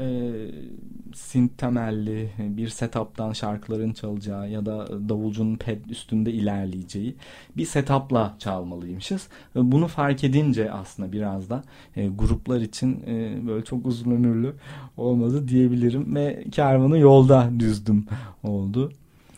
[1.15, 7.15] synth temelli bir setup'tan şarkıların çalacağı ya da davulcunun pad üstünde ilerleyeceği
[7.58, 9.28] bir setup'la çalmalıymışız.
[9.56, 11.63] Bunu fark edince aslında biraz da
[12.15, 13.04] gruplar için
[13.47, 14.54] böyle çok uzun ömürlü
[14.97, 18.06] olmadı diyebilirim ve kervanı yolda düzdüm
[18.43, 18.91] oldu.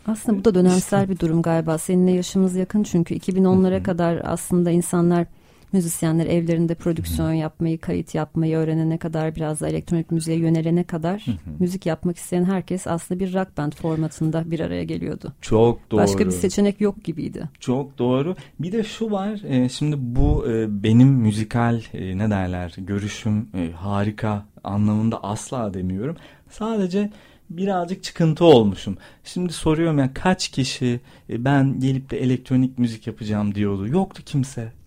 [0.06, 1.78] Aslında bu da dönemsel bir durum galiba.
[1.78, 5.26] Seninle yaşımız yakın çünkü 2010'lara kadar aslında insanlar
[5.72, 11.24] müzisyenler evlerinde prodüksiyon yapmayı, kayıt yapmayı öğrenene kadar biraz da elektronik müziğe yönelene kadar
[11.58, 15.32] müzik yapmak isteyen herkes aslında bir rock band formatında bir araya geliyordu.
[15.40, 16.00] Çok doğru.
[16.00, 17.48] Başka bir seçenek yok gibiydi.
[17.60, 18.36] Çok doğru.
[18.60, 19.40] Bir de şu var.
[19.44, 26.16] E, şimdi bu e, benim müzikal e, ne derler görüşüm harika anlamında asla demiyorum.
[26.50, 27.10] Sadece
[27.50, 28.96] birazcık çıkıntı olmuşum.
[29.24, 33.88] Şimdi soruyorum ya kaç kişi ben gelip de elektronik müzik yapacağım diyordu.
[33.88, 34.77] Yoktu kimse.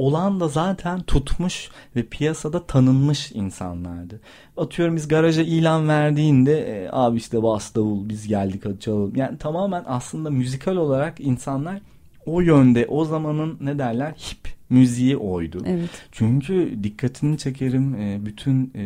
[0.00, 4.20] Olan da zaten tutmuş ve piyasada tanınmış insanlardı.
[4.56, 9.18] Atıyorum biz garaja ilan verdiğinde e, abi işte bas davul biz geldik hadi.
[9.18, 11.80] Yani tamamen aslında müzikal olarak insanlar
[12.26, 15.62] o yönde o zamanın ne derler hip müziği oydu.
[15.66, 15.90] Evet.
[16.12, 18.84] Çünkü dikkatini çekerim e, bütün e,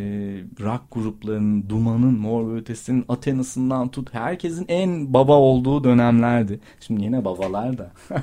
[0.61, 6.61] rock gruplarının Duman'ın, Mor ve Ötesi'nin, Athena'sından tut herkesin en baba olduğu dönemlerdi.
[6.81, 7.91] Şimdi yine babalar da.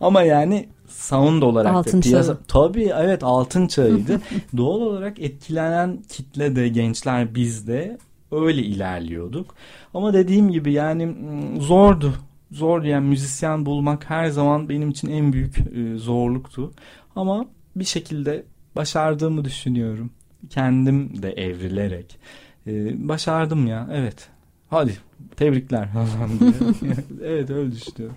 [0.00, 2.42] Ama yani sound olarak altın da piyasa çağı.
[2.48, 4.20] tabii evet altın çağıydı.
[4.56, 7.98] Doğal olarak etkilenen kitle de gençler bizde
[8.32, 9.54] öyle ilerliyorduk.
[9.94, 11.14] Ama dediğim gibi yani
[11.60, 12.14] zordu
[12.54, 16.72] zor yani müzisyen bulmak her zaman benim için en büyük e, zorluktu.
[17.16, 18.44] Ama bir şekilde
[18.76, 20.10] başardığımı düşünüyorum.
[20.50, 22.18] Kendim de evrilerek.
[22.66, 24.28] E, başardım ya evet.
[24.70, 24.96] Hadi
[25.36, 25.88] tebrikler.
[27.22, 28.16] evet öyle düşünüyorum.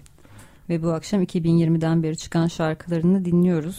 [0.70, 3.78] Ve bu akşam 2020'den beri çıkan şarkılarını dinliyoruz.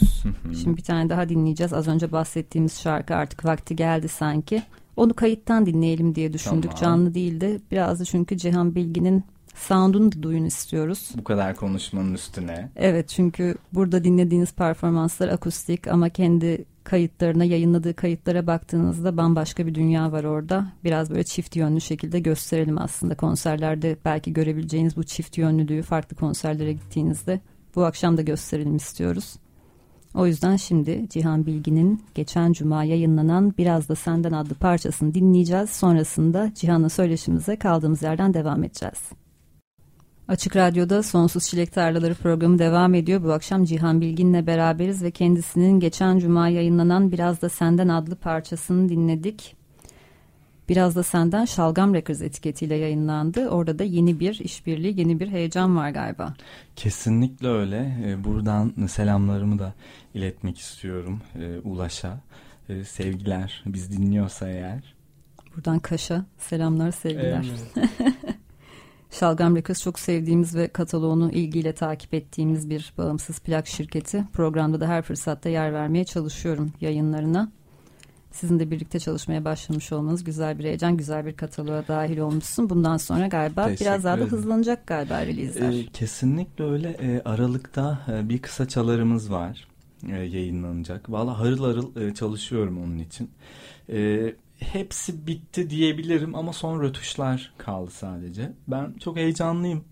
[0.61, 1.73] Şimdi bir tane daha dinleyeceğiz.
[1.73, 4.63] Az önce bahsettiğimiz şarkı artık vakti geldi sanki.
[4.97, 6.71] Onu kayıttan dinleyelim diye düşündük.
[6.71, 6.81] Tamam.
[6.81, 7.61] Canlı değildi.
[7.71, 9.23] Biraz da çünkü Cihan Bilgin'in
[9.55, 11.11] sound'unu da duyun istiyoruz.
[11.17, 12.69] Bu kadar konuşmanın üstüne.
[12.75, 20.11] Evet çünkü burada dinlediğiniz performanslar akustik ama kendi kayıtlarına yayınladığı kayıtlara baktığınızda bambaşka bir dünya
[20.11, 20.67] var orada.
[20.83, 26.73] Biraz böyle çift yönlü şekilde gösterelim aslında konserlerde belki görebileceğiniz bu çift yönlülüğü farklı konserlere
[26.73, 27.39] gittiğinizde
[27.75, 29.35] bu akşam da gösterelim istiyoruz.
[30.15, 35.69] O yüzden şimdi Cihan Bilgin'in geçen cuma yayınlanan Biraz da Senden adlı parçasını dinleyeceğiz.
[35.69, 38.99] Sonrasında Cihan'la söyleşimize kaldığımız yerden devam edeceğiz.
[40.29, 43.23] Açık Radyo'da Sonsuz Çilek Tarlaları programı devam ediyor.
[43.23, 48.89] Bu akşam Cihan Bilgin'le beraberiz ve kendisinin geçen cuma yayınlanan Biraz da Senden adlı parçasını
[48.89, 49.55] dinledik.
[50.69, 53.49] Biraz da Senden Şalgam Records etiketiyle yayınlandı.
[53.49, 56.33] Orada da yeni bir işbirliği, yeni bir heyecan var galiba.
[56.75, 57.97] Kesinlikle öyle.
[58.05, 59.73] Ee, buradan selamlarımı da
[60.13, 62.19] iletmek istiyorum e, Ulaş'a.
[62.69, 64.95] E, sevgiler, biz dinliyorsa eğer.
[65.55, 67.45] Buradan Kaş'a selamlar, sevgiler.
[67.77, 67.89] Evet.
[69.11, 74.23] Şalgam Records çok sevdiğimiz ve kataloğunu ilgiyle takip ettiğimiz bir bağımsız plak şirketi.
[74.33, 77.51] Programda da her fırsatta yer vermeye çalışıyorum yayınlarına.
[78.31, 82.69] Sizin de birlikte çalışmaya başlamış olmanız güzel bir heyecan, güzel bir kataloğa dahil olmuşsun.
[82.69, 85.71] Bundan sonra galiba Teşekkür biraz daha da hızlanacak galiba release'ler.
[85.73, 86.97] Ee, kesinlikle öyle.
[87.01, 89.67] Ee, Aralık'ta e, bir kısa çalarımız var
[90.07, 91.11] e, yayınlanacak.
[91.11, 93.29] Valla harıl harıl e, çalışıyorum onun için.
[93.89, 98.51] E, hepsi bitti diyebilirim ama son rötuşlar kaldı sadece.
[98.67, 99.83] Ben çok heyecanlıyım.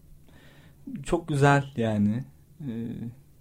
[1.04, 2.24] çok güzel yani.
[2.62, 2.72] E,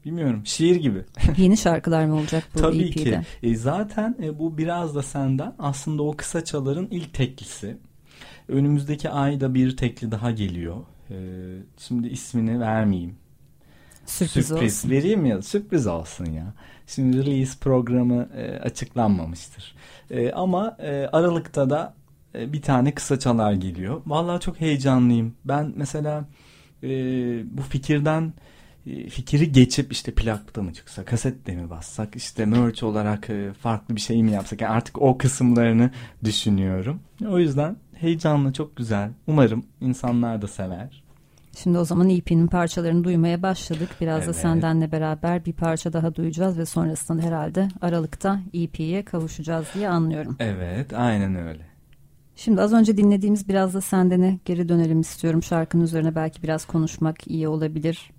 [0.05, 1.05] bilmiyorum şiir gibi.
[1.37, 3.03] Yeni şarkılar mı olacak bu Tabii EP'de?
[3.05, 3.21] ki.
[3.43, 7.77] E, zaten e, bu biraz da senden aslında o kısaçaların ilk teklisi.
[8.49, 10.77] Önümüzdeki ayda bir tekli daha geliyor.
[11.11, 11.17] E,
[11.79, 13.17] şimdi ismini vermeyeyim.
[14.07, 14.91] Sürpriz, Sürpriz olsun.
[14.91, 16.55] vereyim ya sürpriz olsun ya.
[16.87, 19.75] Şimdi release programı e, açıklanmamıştır.
[20.11, 21.95] E, ama e, Aralık'ta da
[22.35, 24.03] e, bir tane kısa çalar geliyor.
[24.07, 25.35] Vallahi çok heyecanlıyım.
[25.45, 26.25] Ben mesela
[26.83, 26.89] e,
[27.59, 28.33] bu fikirden
[28.87, 33.97] e, fikri geçip işte plakta mı çıksa, kasette mi bassak, işte merch olarak e, farklı
[33.97, 34.61] bir şey mi yapsak?
[34.61, 35.91] Yani artık o kısımlarını
[36.25, 37.01] düşünüyorum.
[37.29, 39.11] O yüzden heyecanlı, çok güzel.
[39.27, 41.06] Umarım insanlar da sever.
[41.63, 43.89] Şimdi o zaman EP'nin parçalarını duymaya başladık.
[44.01, 44.37] Biraz da Evet.
[44.37, 50.37] sendenle beraber bir parça daha duyacağız ve sonrasında herhalde Aralık'ta EP'ye kavuşacağız diye anlıyorum.
[50.41, 51.63] Evet, aynen öyle.
[52.37, 55.43] Şimdi az önce dinlediğimiz biraz da sendene geri dönelim istiyorum.
[55.43, 58.11] Şarkının üzerine belki biraz konuşmak iyi olabilir.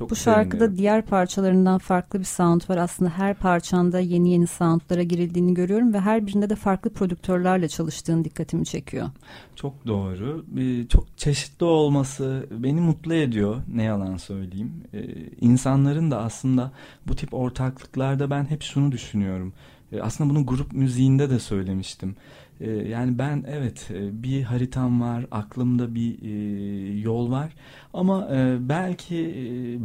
[0.00, 2.76] Çok Bu şarkıda diğer parçalarından farklı bir sound var.
[2.76, 8.24] Aslında her parçanda yeni yeni soundlara girildiğini görüyorum ve her birinde de farklı prodüktörlerle çalıştığın
[8.24, 9.08] dikkatimi çekiyor.
[9.56, 10.44] Çok doğru.
[10.58, 13.56] Ee, Çok çeşitli olması beni mutlu ediyor.
[13.74, 14.72] Ne yalan söyleyeyim.
[14.94, 15.04] Ee,
[15.40, 16.72] İnsanların da aslında
[17.08, 19.52] bu tip ortaklıklarda ben hep şunu düşünüyorum.
[19.92, 22.16] Ee, Aslında bunu grup müziğinde de söylemiştim.
[22.60, 27.52] Ee, Yani ben evet e, bir haritam var, aklımda bir e, yol var.
[27.94, 29.34] Ama e, belki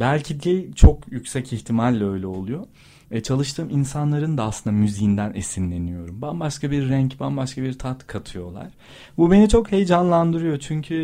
[0.00, 2.66] belki de çok yüksek ihtimalle öyle oluyor.
[3.10, 6.22] E, çalıştığım insanların da aslında müziğinden esinleniyorum.
[6.22, 8.68] Bambaşka bir renk, bambaşka bir tat katıyorlar.
[9.16, 10.94] Bu beni çok heyecanlandırıyor çünkü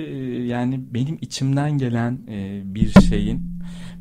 [0.47, 2.19] yani benim içimden gelen
[2.75, 3.43] bir şeyin,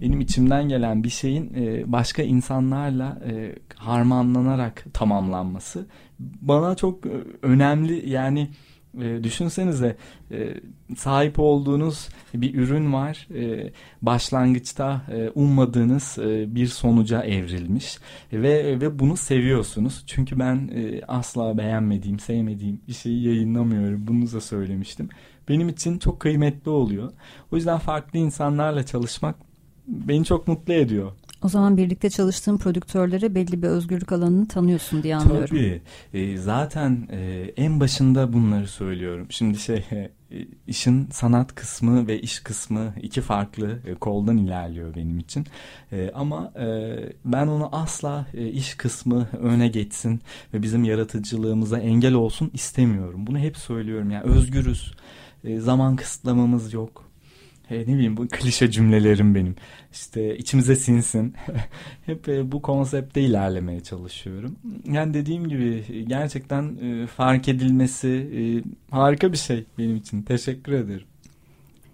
[0.01, 1.51] benim içimden gelen bir şeyin
[1.91, 3.21] başka insanlarla
[3.75, 5.87] harmanlanarak tamamlanması
[6.41, 7.09] bana çok e,
[7.41, 8.09] önemli.
[8.09, 8.49] Yani
[8.99, 9.95] e, düşünsenize
[10.31, 10.53] e,
[10.97, 13.27] sahip olduğunuz bir ürün var.
[13.35, 17.97] E, başlangıçta e, ummadığınız e, bir sonuca evrilmiş
[18.33, 20.03] ve ve bunu seviyorsunuz.
[20.07, 24.07] Çünkü ben e, asla beğenmediğim, sevmediğim bir şeyi yayınlamıyorum.
[24.07, 25.09] Bunu da söylemiştim.
[25.49, 27.11] Benim için çok kıymetli oluyor.
[27.51, 29.35] O yüzden farklı insanlarla çalışmak
[29.87, 31.11] beni çok mutlu ediyor.
[31.43, 35.47] O zaman birlikte çalıştığın prodüktörlere belli bir özgürlük alanını tanıyorsun diye anlıyorum.
[35.47, 35.81] Tabii.
[36.13, 39.27] E, zaten e, en başında bunları söylüyorum.
[39.29, 40.11] Şimdi şey e,
[40.67, 45.45] işin sanat kısmı ve iş kısmı iki farklı e, koldan ilerliyor benim için.
[45.91, 50.21] E, ama e, ben onu asla e, iş kısmı öne geçsin
[50.53, 53.27] ve bizim yaratıcılığımıza engel olsun istemiyorum.
[53.27, 54.11] Bunu hep söylüyorum.
[54.11, 54.93] Yani özgürüz.
[55.43, 57.10] E, zaman kısıtlamamız yok.
[57.71, 59.55] E, ne bileyim bu klişe cümlelerim benim.
[59.91, 61.35] İşte içimize sinsin.
[62.05, 64.55] Hep e, bu konsepte ilerlemeye çalışıyorum.
[64.85, 68.41] Yani dediğim gibi e, gerçekten e, fark edilmesi e,
[68.95, 70.21] harika bir şey benim için.
[70.21, 71.07] Teşekkür ederim.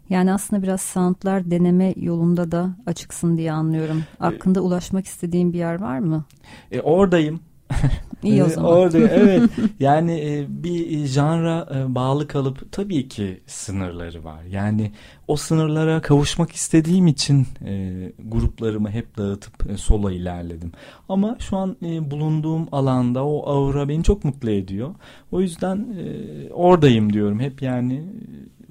[0.10, 4.04] Yani aslında biraz soundlar deneme yolunda da açıksın diye anlıyorum.
[4.20, 6.26] Hakkında ulaşmak istediğin bir yer var mı?
[6.72, 7.40] E, oradayım.
[8.24, 8.72] İyi o E, zaman.
[8.72, 9.50] Orada evet.
[9.80, 14.44] Yani e, bir janra e, bağlı kalıp tabii ki sınırları var.
[14.44, 14.92] Yani
[15.28, 17.94] o sınırlara kavuşmak istediğim için e,
[18.26, 20.72] gruplarımı hep dağıtıp e, sola ilerledim.
[21.10, 24.96] Ama şu an e, bulunduğum alanda o aura beni çok mutlu ediyor.
[25.32, 27.40] O yüzden e, oradayım diyorum.
[27.40, 28.04] Hep yani e,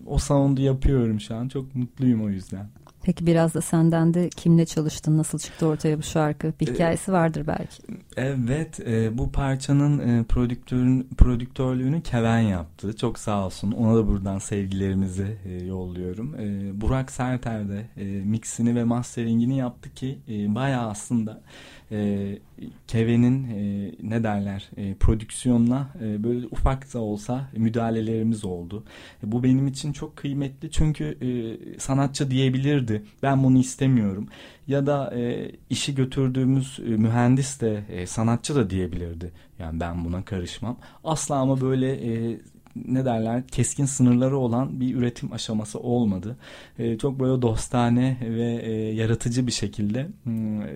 [0.07, 1.49] o sound'u yapıyorum şu an.
[1.49, 2.69] Çok mutluyum o yüzden.
[3.07, 6.53] Peki biraz da senden de kimle çalıştın, nasıl çıktı ortaya bu şarkı?
[6.61, 7.83] Bir Ee, hikayesi vardır belki.
[8.16, 12.97] Evet, e, bu parçanın e, prodüktörün prodüktörlüğünü Keven yaptı.
[12.97, 13.73] Çok sağ olsun.
[13.73, 16.35] Ona da buradan sevgilerimizi e, yolluyorum.
[16.35, 21.76] E, Burak Serter de e, mixini ve masteringini yaptı ki e, bayağı aslında e,
[22.87, 28.85] Keven'in e, ne derler e, prodüksiyonla e, böyle ufak da olsa müdahalelerimiz oldu.
[29.25, 33.03] E, bu benim için çok kıymetli çünkü e, sanatçı diyebilirdi.
[33.22, 34.29] Ben bunu istemiyorum
[34.66, 39.33] ya da e, işi götürdüğümüz e, mühendis de e, sanatçı da diyebilirdi.
[39.59, 40.77] Yani ben buna karışmam.
[41.05, 42.40] Asla ama böyle e,
[42.85, 46.37] ne derler keskin sınırları olan bir üretim aşaması olmadı.
[46.79, 50.67] E, çok böyle dostane ve e, yaratıcı bir şekilde hmm, e,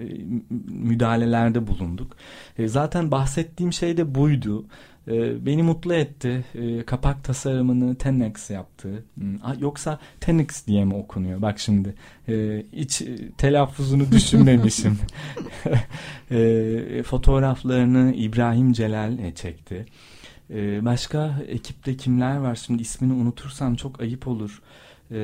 [0.68, 2.16] müdahalelerde bulunduk.
[2.58, 4.66] E, zaten bahsettiğim şey de buydu.
[5.08, 6.44] E, beni mutlu etti.
[6.54, 9.04] E, kapak tasarımını Tenex yaptı.
[9.14, 11.42] Hmm, Yoksa Tenex diye mi okunuyor?
[11.42, 11.94] Bak şimdi
[12.28, 13.02] e, hiç
[13.38, 14.98] telaffuzunu düşünmemişim.
[17.04, 19.86] fotoğraflarını İbrahim Celal e, çekti.
[20.54, 22.54] E, başka ekipte kimler var?
[22.54, 24.62] Şimdi ismini unutursam çok ayıp olur.
[25.10, 25.18] E,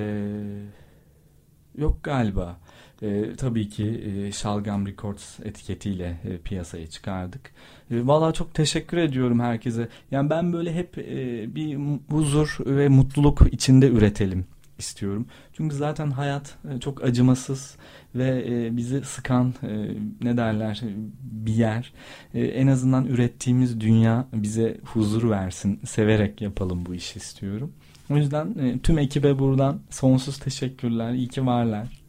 [1.78, 2.56] yok galiba.
[3.02, 7.50] E, tabii ki e, Şalgam Records etiketiyle e, piyasaya çıkardık.
[7.90, 9.88] E, Valla çok teşekkür ediyorum herkese.
[10.10, 11.78] Yani ben böyle hep e, bir
[12.10, 14.44] huzur ve mutluluk içinde üretelim
[14.78, 15.26] istiyorum.
[15.52, 17.76] Çünkü zaten hayat e, çok acımasız
[18.14, 20.82] ve e, bizi sıkan e, ne derler
[21.22, 21.92] bir yer.
[22.34, 25.80] En azından ürettiğimiz dünya bize huzur versin.
[25.86, 27.72] Severek yapalım bu işi istiyorum.
[28.10, 31.12] O yüzden tüm ekibe buradan sonsuz teşekkürler.
[31.12, 32.06] İyi ki varlar.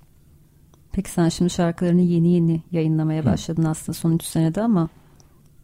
[0.91, 3.69] Peki sen şimdi şarkılarını yeni yeni yayınlamaya başladın Hı.
[3.69, 4.89] aslında son 3 senede ama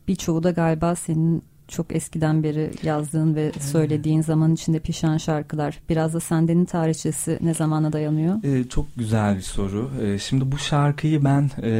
[0.07, 5.79] birçoğu da galiba senin çok eskiden beri yazdığın ve söylediğin zaman içinde pişen şarkılar.
[5.89, 8.43] Biraz da sendenin tarihçesi ne zamana dayanıyor?
[8.43, 9.91] Ee, çok güzel bir soru.
[10.01, 11.71] Ee, şimdi bu şarkıyı ben e,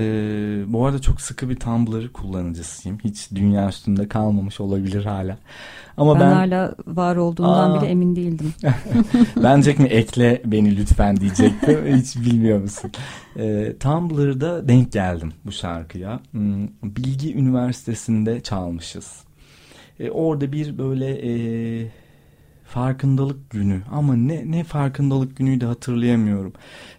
[0.67, 2.97] bu arada çok sıkı bir Tumblr kullanıcısıyım.
[3.03, 5.37] Hiç dünya üstünde kalmamış olabilir hala.
[5.97, 8.53] Ama ben, ben hala var olduğundan aa, bile emin değildim.
[9.43, 11.95] Bence mi ekle beni lütfen diyecektim.
[11.97, 12.91] Hiç bilmiyor musun?
[13.37, 16.19] Ee, Tumblr'da denk geldim bu şarkıya.
[16.31, 19.23] Hmm, Bilgi Üniversitesi'nde çalmışız.
[19.99, 21.87] E, orada bir böyle e,
[22.65, 26.53] farkındalık günü ama ne ne farkındalık günüydü hatırlayamıyorum.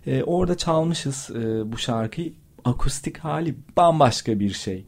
[0.06, 2.32] E, orada çalmışız e, bu şarkıyı.
[2.64, 4.84] Akustik hali bambaşka bir şey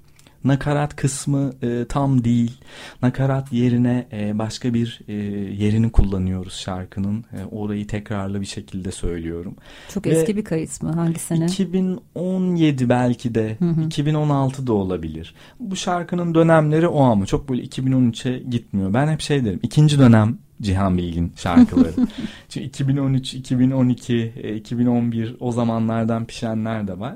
[0.47, 2.61] nakarat kısmı e, tam değil.
[3.03, 5.13] Nakarat yerine e, başka bir e,
[5.63, 7.25] yerini kullanıyoruz şarkının.
[7.33, 9.57] E, orayı tekrarlı bir şekilde söylüyorum.
[9.95, 10.93] Çok Ve eski bir kayıt mı?
[10.93, 11.45] Hangi sene?
[11.45, 13.57] 2017 belki de.
[13.59, 13.83] Hı hı.
[13.83, 15.35] 2016 da olabilir.
[15.61, 18.95] Bu şarkının dönemleri o ama çok böyle 2013'e gitmiyor.
[18.95, 19.61] Ben hep şey derim.
[19.63, 21.93] ikinci dönem Cihan Bilgin şarkıları.
[22.49, 27.15] Çünkü 2013, 2012, 2011 o zamanlardan pişenler de var.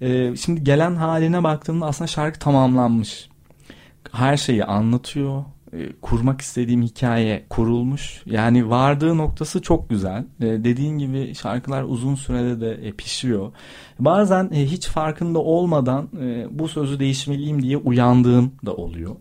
[0.00, 3.28] E, şimdi gelen haline baktığımda aslında şarkı tamamlanmış.
[4.12, 5.44] Her şeyi anlatıyor.
[5.72, 8.22] E, kurmak istediğim hikaye kurulmuş.
[8.26, 10.24] Yani vardığı noktası çok güzel.
[10.40, 13.52] E, dediğin gibi şarkılar uzun sürede de e, pişiyor.
[13.98, 19.16] Bazen e, hiç farkında olmadan e, bu sözü değişmeliyim diye uyandığım da oluyor.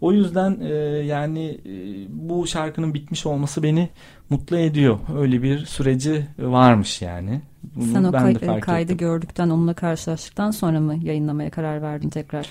[0.00, 0.74] O yüzden e,
[1.04, 1.72] yani e,
[2.08, 3.88] bu şarkının bitmiş olması beni
[4.30, 4.98] mutlu ediyor.
[5.18, 7.40] Öyle bir süreci varmış yani.
[7.76, 8.96] Bunu Sen o kay- de kaydı ettim.
[8.98, 12.46] gördükten onunla karşılaştıktan sonra mı yayınlamaya karar verdin tekrar?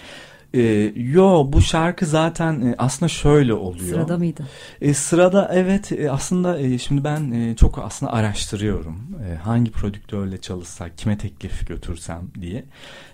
[0.54, 0.62] E,
[0.96, 3.86] yo bu şarkı zaten e, aslında şöyle oluyor.
[3.90, 4.44] Sırada mıydı?
[4.82, 8.96] E, sırada evet e, aslında e, şimdi ben e, çok aslında araştırıyorum.
[9.32, 12.66] E, hangi prodüktörle çalışsak, kime teklif götürsem diye.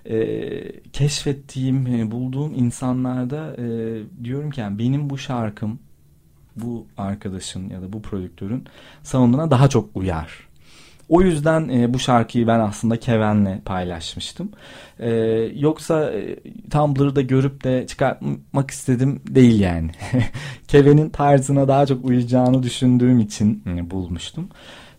[0.06, 3.66] E, keşfettiğim, e, bulduğum insanlarda e,
[4.24, 5.80] diyorum ki yani benim bu şarkım
[6.56, 8.66] bu arkadaşın ya da bu prodüktörün
[9.04, 10.45] sound'una daha çok uyar.
[11.10, 14.50] O yüzden e, bu şarkıyı ben aslında Keven'le paylaşmıştım.
[15.00, 15.10] E,
[15.56, 16.36] yoksa e,
[16.72, 19.92] Tumblr'da görüp de çıkartmak istedim değil yani.
[20.68, 24.50] Keven'in tarzına daha çok uyacağını düşündüğüm için e, bulmuştum.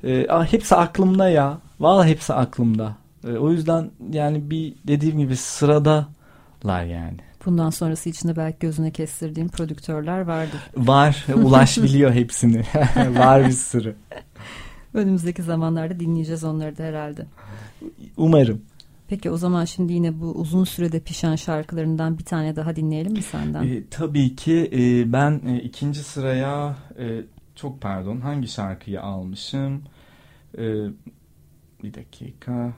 [0.05, 1.59] E, hepsi aklımda ya.
[1.81, 2.97] Vallahi hepsi aklımda.
[3.29, 7.17] E, o yüzden yani bir dediğim gibi sıradalar yani.
[7.47, 10.61] Bundan sonrası için de belki gözüne kestirdiğim prodüktörler vardır.
[10.77, 11.27] Var.
[11.35, 12.63] Ulaş biliyor hepsini.
[13.19, 13.97] Var bir sürü.
[14.97, 17.27] Önümüzdeki zamanlarda dinleyeceğiz onları da herhalde.
[18.17, 18.63] Umarım.
[19.09, 23.23] Peki o zaman şimdi yine bu uzun sürede pişen şarkılarından bir tane daha dinleyelim mi
[23.23, 23.63] senden?
[23.63, 27.25] E, tabii ki e, ben e, ikinci sıraya e,
[27.55, 29.83] çok pardon hangi şarkıyı almışım?
[30.59, 30.65] E,
[31.83, 32.73] bir dakika.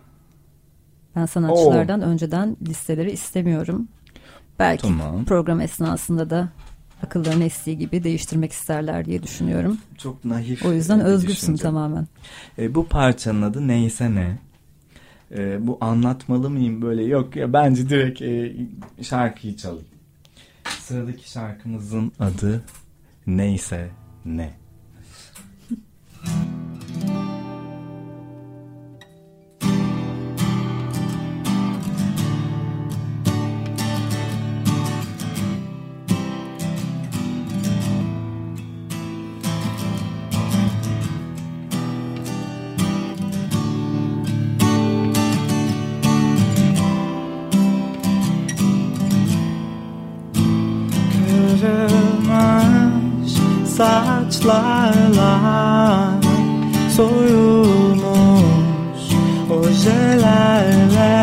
[1.17, 2.05] Ben sanatçılardan Oo.
[2.05, 3.89] önceden listeleri istemiyorum.
[4.59, 5.25] Belki tamam.
[5.25, 6.49] program esnasında da
[7.03, 9.79] akıllarına estiği gibi değiştirmek isterler diye düşünüyorum.
[9.99, 10.67] Çok naif.
[10.67, 12.07] O yüzden özgürsün tamamen.
[12.59, 14.39] E, bu parçanın adı neyse ne.
[15.37, 18.57] E, bu anlatmalı mıyım böyle yok ya bence direkt e,
[19.03, 19.87] şarkıyı çalayım.
[20.81, 22.65] Sıradaki şarkımızın adı
[23.27, 23.89] neyse
[24.25, 24.55] ne.
[54.39, 55.33] Saçlarla
[56.97, 58.45] soyulmuş
[59.51, 61.17] ojelerle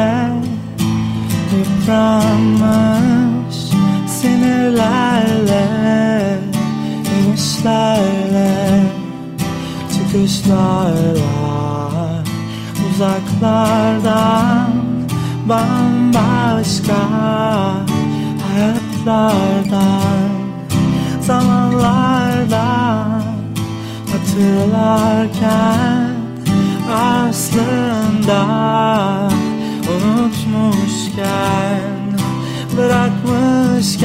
[1.58, 3.58] yıpranmış
[4.08, 5.66] sinirlerle
[7.18, 8.84] inişlerle
[9.94, 11.22] çıkışlarla
[12.90, 14.72] uzaklardan
[15.50, 17.02] bambaşka
[18.48, 19.96] hayatlardan.
[21.22, 21.55] Zamanlarda
[24.36, 26.16] hatırlarken
[26.92, 28.42] aslında
[29.90, 31.82] unutmuşken
[32.78, 33.96] bırakmışken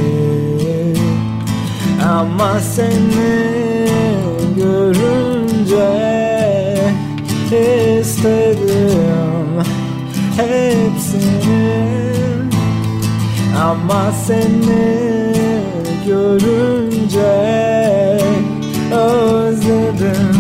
[2.10, 3.90] ama seni
[4.56, 5.90] görünce
[8.00, 9.64] istedim
[10.38, 11.90] hepsini.
[13.64, 15.34] Ama seni
[16.06, 17.34] görünce
[18.92, 20.38] özledim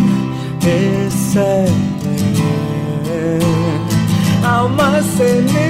[0.61, 1.79] hissetmeyi
[4.45, 5.68] ama seni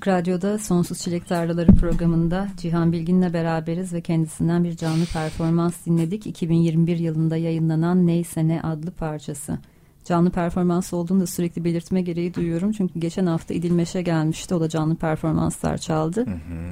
[0.00, 6.26] Açık Radyo'da Sonsuz Çilek Tarlaları programında Cihan Bilgin'le beraberiz ve kendisinden bir canlı performans dinledik.
[6.26, 9.58] 2021 yılında yayınlanan Neyse Ne adlı parçası.
[10.04, 12.72] Canlı performans olduğunu da sürekli belirtme gereği duyuyorum.
[12.72, 14.54] Çünkü geçen hafta İdilmeş'e gelmişti.
[14.54, 16.26] O da canlı performanslar çaldı.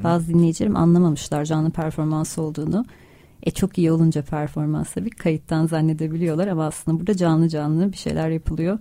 [0.05, 2.85] Bazı dinleyicilerim anlamamışlar canlı performans olduğunu.
[3.43, 8.29] E çok iyi olunca performans tabii kayıttan zannedebiliyorlar ama aslında burada canlı canlı bir şeyler
[8.29, 8.79] yapılıyor.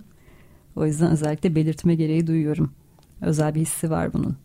[0.76, 2.72] O yüzden özellikle belirtme gereği duyuyorum.
[3.20, 4.36] Özel bir hissi var bunun.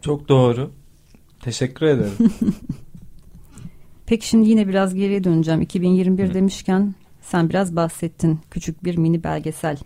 [0.00, 0.70] Çok doğru.
[1.40, 2.12] Teşekkür ederim.
[4.06, 5.60] Peki şimdi yine biraz geriye döneceğim.
[5.60, 8.40] 2021 demişken sen biraz bahsettin.
[8.50, 9.78] Küçük bir mini belgesel.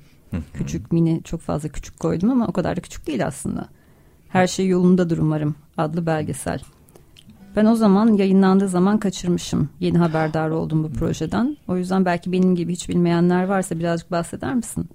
[0.54, 3.68] Küçük mini çok fazla küçük koydum ama o kadar da küçük değil aslında.
[4.28, 6.60] Her şey yolundadır umarım adlı belgesel.
[7.56, 9.68] Ben o zaman yayınlandığı zaman kaçırmışım.
[9.80, 11.56] Yeni haberdar oldum bu projeden.
[11.68, 14.88] O yüzden belki benim gibi hiç bilmeyenler varsa birazcık bahseder misin?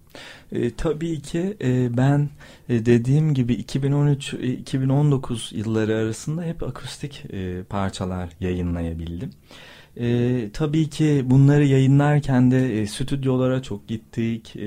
[0.52, 2.30] E, tabii ki e, ben
[2.70, 9.30] e, dediğim gibi 2013-2019 yılları arasında hep akustik e, parçalar yayınlayabildim.
[9.30, 9.79] E,
[10.54, 14.62] tabii ki bunları yayınlarken de e, stüdyolara çok gittik, e,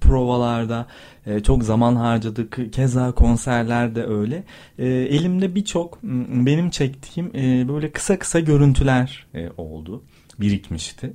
[0.00, 0.86] provalarda
[1.26, 4.44] e, çok zaman harcadık, keza konserlerde öyle.
[4.78, 6.02] E, elimde birçok
[6.46, 10.02] benim çektiğim e, böyle kısa kısa görüntüler e, oldu
[10.40, 11.12] birikmişti.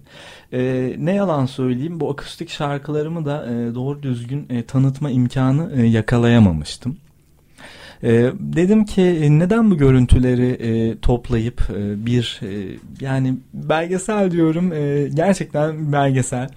[0.54, 5.86] E, ne yalan söyleyeyim bu akustik şarkılarımı da e, doğru düzgün e, tanıtma imkanı e,
[5.86, 6.98] yakalayamamıştım.
[8.04, 14.74] E, dedim ki e, neden bu görüntüleri e, toplayıp e, bir e, yani belgesel diyorum
[14.74, 16.50] e, gerçekten belgesel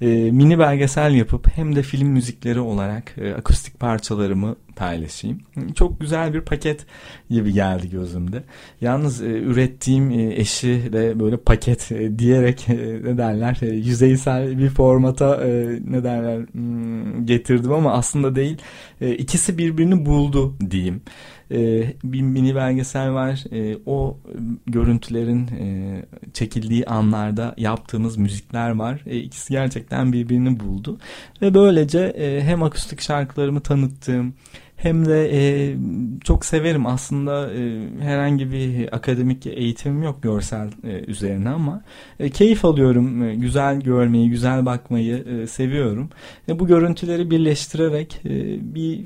[0.00, 5.38] e, mini belgesel yapıp hem de film müzikleri olarak e, akustik parçalarımı paylaşayım.
[5.74, 6.86] Çok güzel bir paket
[7.30, 8.42] gibi geldi gözümde.
[8.80, 14.58] Yalnız e, ürettiğim e, eşi de böyle paket e, diyerek e, ne derler e, yüzeysel
[14.58, 18.58] bir formata e, ne derler hmm, getirdim ama aslında değil.
[19.00, 21.02] E, ikisi birbirini buldu diyeyim.
[21.50, 23.44] E, bir mini belgesel var.
[23.52, 24.18] E, o
[24.66, 26.02] görüntülerin e,
[26.32, 29.02] çekildiği anlarda yaptığımız müzikler var.
[29.06, 30.98] E, ikisi gerçekten birbirini buldu.
[31.42, 34.34] Ve böylece e, hem akustik şarkılarımı tanıttığım
[34.78, 35.76] hem de e,
[36.24, 36.86] çok severim.
[36.86, 41.82] Aslında e, herhangi bir akademik eğitimim yok görsel e, üzerine ama
[42.20, 43.22] e, keyif alıyorum.
[43.22, 46.10] E, güzel görmeyi güzel bakmayı e, seviyorum.
[46.48, 48.30] E, bu görüntüleri birleştirerek e,
[48.74, 49.04] bir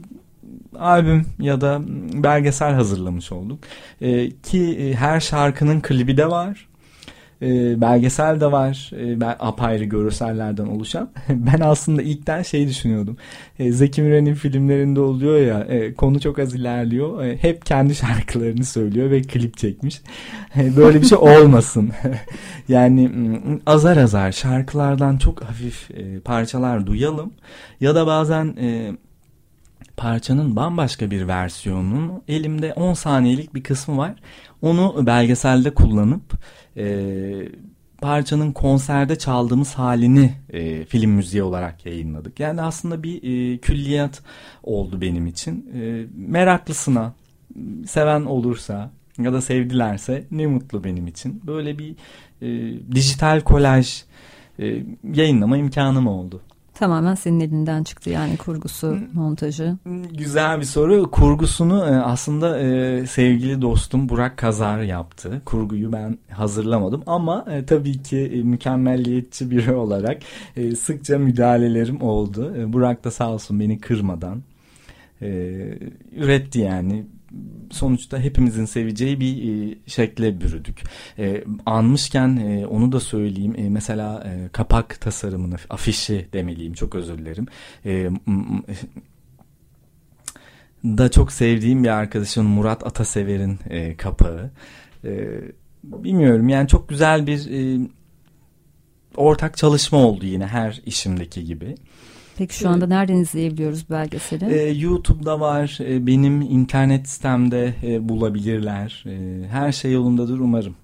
[0.79, 1.83] albüm ya da
[2.23, 3.59] belgesel hazırlamış olduk.
[4.01, 6.69] E, ki e, her şarkının klibi de var
[7.43, 8.91] E, belgesel de var.
[8.97, 11.11] E, ben apayrı görsellerden oluşan.
[11.29, 13.17] ben aslında ilkten şey düşünüyordum.
[13.59, 17.25] E, Zeki Müren'in filmlerinde oluyor ya e, konu çok az ilerliyor.
[17.25, 20.01] E, hep kendi şarkılarını söylüyor ve klip çekmiş.
[20.57, 21.91] E, böyle bir şey olmasın.
[22.69, 23.11] yani
[23.67, 27.33] azar azar şarkılardan çok hafif e, parçalar duyalım.
[27.81, 28.93] Ya da bazen e,
[29.97, 34.15] parçanın bambaşka bir versiyonunun elimde 10 saniyelik bir kısmı var.
[34.63, 36.23] Onu belgeselde kullanıp
[36.77, 37.49] e,
[38.01, 42.41] parçanın konserde çaldığımız halini e, film müziği olarak yayınladık.
[42.41, 44.23] Yani aslında bir e, külliyat
[44.63, 45.71] oldu benim için.
[45.75, 47.15] E, meraklısına,
[47.87, 51.43] seven olursa ya da sevdilerse ne mutlu benim için.
[51.47, 51.95] Böyle bir
[52.43, 54.03] e, dijital kolaj
[54.59, 54.83] e,
[55.15, 56.41] yayınlama imkanım oldu.
[56.75, 59.77] Tamamen senin elinden çıktı yani kurgusu, montajı.
[60.19, 61.11] Güzel bir soru.
[61.11, 65.43] Kurgusunu e, aslında e, sevgili dostum Burak Kazar yaptı.
[65.45, 70.23] Kurguyu ben hazırlamadım ama e, tabii ki mükemmelliyetçi biri olarak
[70.79, 72.73] sıkça müdahalelerim oldu.
[72.73, 74.43] Burak da sağ olsun beni kırmadan
[76.13, 77.05] üretti yani
[77.71, 80.83] sonuçta hepimizin seveceği bir e, şekle bürüdük.
[81.19, 83.55] E, anmışken e, onu da söyleyeyim.
[83.59, 86.73] E, mesela e, kapak tasarımını, afişi demeliyim.
[86.73, 87.47] Çok özür dilerim.
[87.87, 88.11] E,
[90.85, 94.51] da çok sevdiğim bir arkadaşım Murat Atasever'in e, kapağı.
[95.05, 95.41] E,
[95.85, 97.89] bilmiyorum yani çok güzel bir e,
[99.17, 101.75] ortak çalışma oldu yine her işimdeki gibi.
[102.39, 104.45] Peki şu anda nereden izleyebiliyoruz belgeseli?
[104.45, 105.79] Ee, YouTube'da var.
[105.81, 109.05] Ee, benim internet sitemde e, bulabilirler.
[109.07, 110.75] E, her şey yolundadır umarım.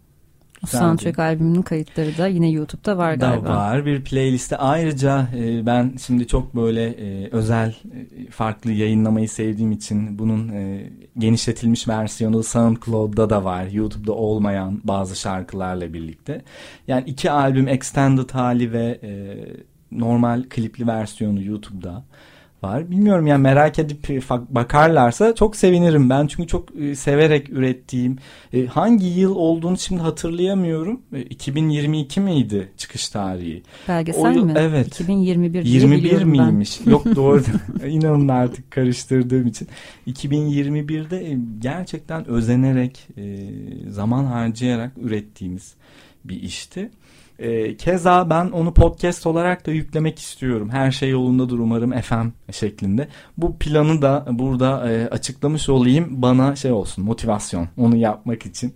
[0.65, 3.49] O soundtrack albümünün kayıtları da yine YouTube'da var galiba.
[3.49, 4.57] Da var bir playlistte.
[4.57, 10.91] Ayrıca e, ben şimdi çok böyle e, özel e, farklı yayınlamayı sevdiğim için bunun e,
[11.19, 13.67] genişletilmiş versiyonu SoundCloud'da da var.
[13.67, 16.43] YouTube'da olmayan bazı şarkılarla birlikte.
[16.89, 19.11] Yani iki albüm extended hali ve e,
[19.93, 22.05] normal klipli versiyonu YouTube'da
[22.63, 22.91] var.
[22.91, 28.19] Bilmiyorum yani merak edip e, bakarlarsa çok sevinirim ben çünkü çok e, severek ürettiğim
[28.53, 31.01] e, hangi yıl olduğunu şimdi hatırlayamıyorum.
[31.31, 33.63] 2022 miydi çıkış tarihi?
[33.89, 34.55] Belgesel o, mi?
[34.57, 34.87] Evet.
[34.87, 36.81] 2021 21 miymiş?
[36.87, 36.91] Ben.
[36.91, 37.43] Yok doğru.
[37.87, 39.69] İnanın artık karıştırdığım için.
[40.07, 43.09] 2021'de gerçekten özenerek
[43.89, 45.75] zaman harcayarak ürettiğimiz
[46.25, 46.91] bir işti.
[47.39, 50.71] E, keza ben onu podcast olarak da yüklemek istiyorum.
[50.71, 53.09] Her şey yolundadır umarım FM şeklinde.
[53.37, 56.23] Bu planı da burada e, açıklamış olayım.
[56.23, 58.75] Bana şey olsun motivasyon onu yapmak için.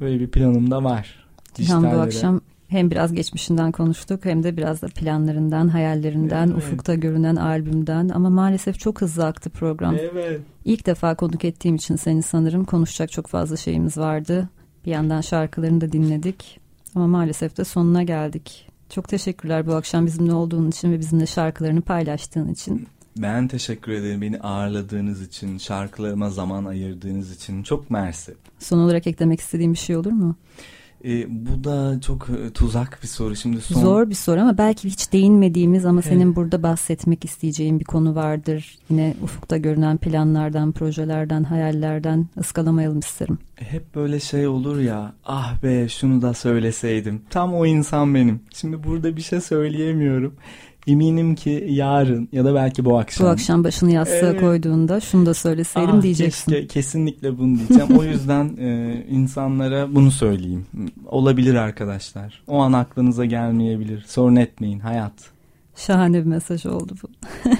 [0.00, 1.26] Böyle bir planım da var.
[1.54, 6.56] Cihan bu akşam hem biraz geçmişinden konuştuk hem de biraz da planlarından, hayallerinden, evet.
[6.56, 9.96] ufukta görünen albümden ama maalesef çok hızlı aktı program.
[10.12, 10.40] Evet.
[10.64, 14.48] İlk defa konuk ettiğim için seni sanırım konuşacak çok fazla şeyimiz vardı.
[14.86, 16.60] Bir yandan şarkılarını da dinledik.
[16.94, 18.66] Ama maalesef de sonuna geldik.
[18.88, 22.88] Çok teşekkürler bu akşam bizimle olduğun için ve bizimle şarkılarını paylaştığın için.
[23.16, 27.62] Ben teşekkür ederim beni ağırladığınız için, şarkılarıma zaman ayırdığınız için.
[27.62, 28.34] Çok mersi.
[28.58, 30.36] Son olarak eklemek istediğim bir şey olur mu?
[31.04, 33.36] E, bu da çok e, tuzak bir soru.
[33.36, 33.80] Şimdi son...
[33.80, 36.36] Zor bir soru ama belki hiç değinmediğimiz ama senin evet.
[36.36, 38.78] burada bahsetmek isteyeceğin bir konu vardır.
[38.90, 43.38] Yine ufukta görünen planlardan, projelerden, hayallerden ıskalamayalım isterim.
[43.56, 47.22] Hep böyle şey olur ya ah be şunu da söyleseydim.
[47.30, 48.40] Tam o insan benim.
[48.54, 50.34] Şimdi burada bir şey söyleyemiyorum.
[50.86, 53.26] Eminim ki yarın ya da belki bu akşam.
[53.26, 54.40] Bu akşam başını yastığa evet.
[54.40, 56.52] koyduğunda şunu da söyleseydim ah, diyeceksin.
[56.52, 57.98] Keşke, kesinlikle bunu diyeceğim.
[57.98, 60.66] o yüzden e, insanlara bunu söyleyeyim.
[61.06, 62.42] Olabilir arkadaşlar.
[62.46, 64.04] O an aklınıza gelmeyebilir.
[64.06, 65.12] Sorun etmeyin hayat.
[65.76, 67.08] Şahane bir mesaj oldu bu.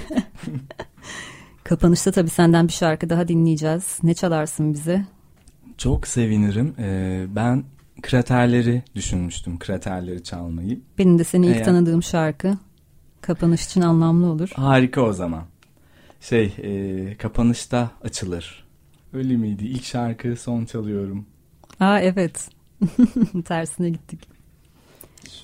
[1.63, 3.99] Kapanışta tabii senden bir şarkı daha dinleyeceğiz.
[4.03, 5.05] Ne çalarsın bize?
[5.77, 6.73] Çok sevinirim.
[6.79, 7.63] Ee, ben
[8.01, 9.59] kraterleri düşünmüştüm.
[9.59, 10.79] Kraterleri çalmayı.
[10.97, 11.65] Benim de seni ilk Eğer...
[11.65, 12.57] tanıdığım şarkı.
[13.21, 14.49] Kapanış için anlamlı olur.
[14.55, 15.43] Harika o zaman.
[16.21, 18.65] Şey e, kapanışta açılır.
[19.13, 19.65] Öyle miydi?
[19.65, 21.25] İlk şarkı son çalıyorum.
[21.79, 22.49] Aa evet.
[23.45, 24.27] Tersine gittik.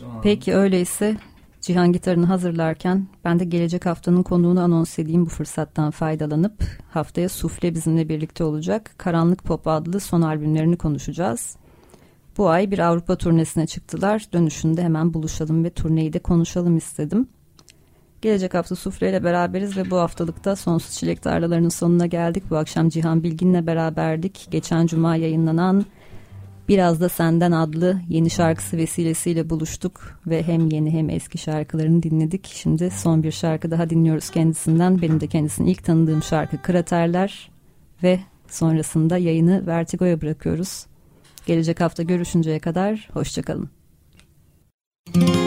[0.03, 0.21] An...
[0.21, 1.17] Peki öyleyse
[1.61, 7.75] Cihan gitarını hazırlarken ben de gelecek haftanın konuğunu anons edeyim bu fırsattan faydalanıp haftaya Sufle
[7.75, 8.91] bizimle birlikte olacak.
[8.97, 11.57] Karanlık Pop adlı son albümlerini konuşacağız.
[12.37, 14.25] Bu ay bir Avrupa turnesine çıktılar.
[14.33, 17.27] Dönüşünde hemen buluşalım ve turneyi de konuşalım istedim.
[18.21, 22.43] Gelecek hafta Sufre ile beraberiz ve bu haftalıkta Sonsuz Çilek Tarlalarının sonuna geldik.
[22.49, 24.47] Bu akşam Cihan Bilgin'le beraberdik.
[24.51, 25.85] Geçen cuma yayınlanan
[26.67, 32.45] Biraz da Senden adlı yeni şarkısı vesilesiyle buluştuk ve hem yeni hem eski şarkılarını dinledik.
[32.45, 35.01] Şimdi son bir şarkı daha dinliyoruz kendisinden.
[35.01, 37.51] Benim de kendisini ilk tanıdığım şarkı Kraterler
[38.03, 40.85] ve sonrasında yayını Vertigo'ya bırakıyoruz.
[41.45, 43.69] Gelecek hafta görüşünceye kadar hoşçakalın.
[45.13, 45.46] Dipte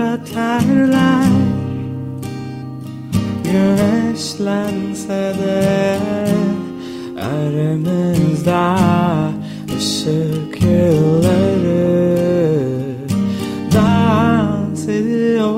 [0.00, 1.26] kraterler
[3.44, 5.98] güneşlense de
[7.20, 8.76] aramızda
[9.76, 12.00] ışık yılları
[13.74, 15.50] dans ediyor.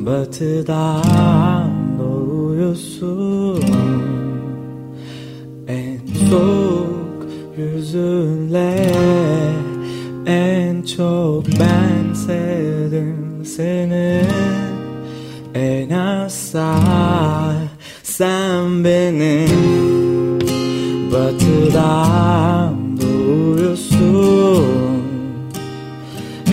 [0.00, 3.64] Batıdan doğuyorsun.
[5.68, 6.00] En
[6.30, 8.92] soğuk yüzünle
[10.26, 11.97] en çok ben
[12.28, 14.22] sevdim seni.
[15.54, 16.74] En asla
[18.02, 19.48] sen beni.
[21.12, 24.66] Batıdan doğuyorsun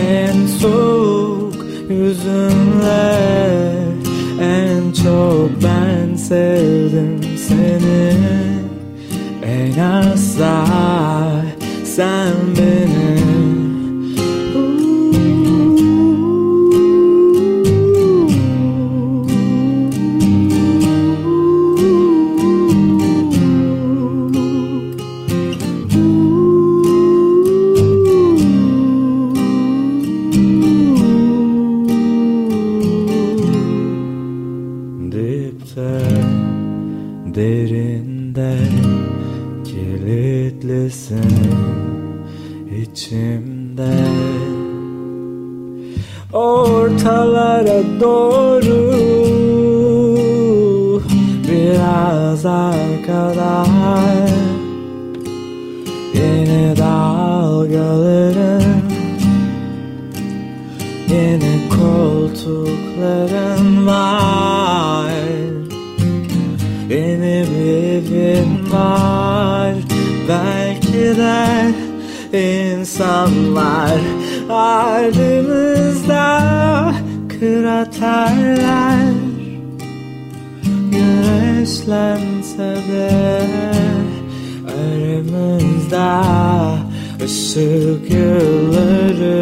[0.00, 1.56] en soğuk
[1.90, 3.16] yüzünle
[4.40, 8.12] en çok ben sevdim seni.
[9.44, 10.66] En asla
[11.84, 12.85] sen beni
[52.46, 53.66] arkada
[56.14, 58.62] yeni dalgaların
[61.08, 62.66] yeni koltukların
[63.86, 65.10] var.
[66.90, 69.74] Yeni bir evin var.
[70.28, 71.46] Belki de
[72.38, 74.00] insanlar
[74.50, 76.24] Ardımızda
[77.28, 79.12] kraterler
[80.90, 82.35] Güneşlense de
[84.66, 86.08] Aramızda
[87.24, 89.36] ışık yılları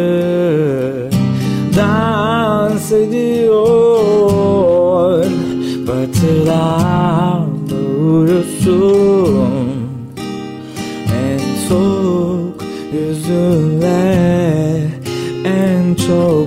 [1.77, 3.65] Dans ediyor.
[5.87, 9.49] Batıdan doğuyorsun
[11.13, 12.63] En soğuk
[12.93, 14.05] yüzünle
[15.45, 16.44] En çok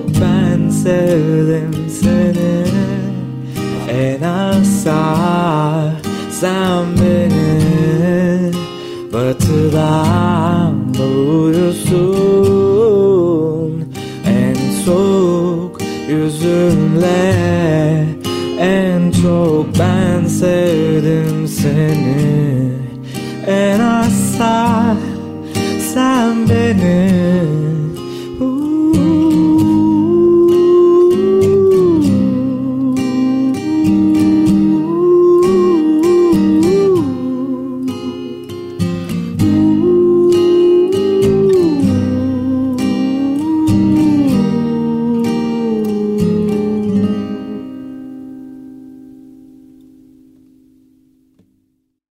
[6.41, 6.98] asla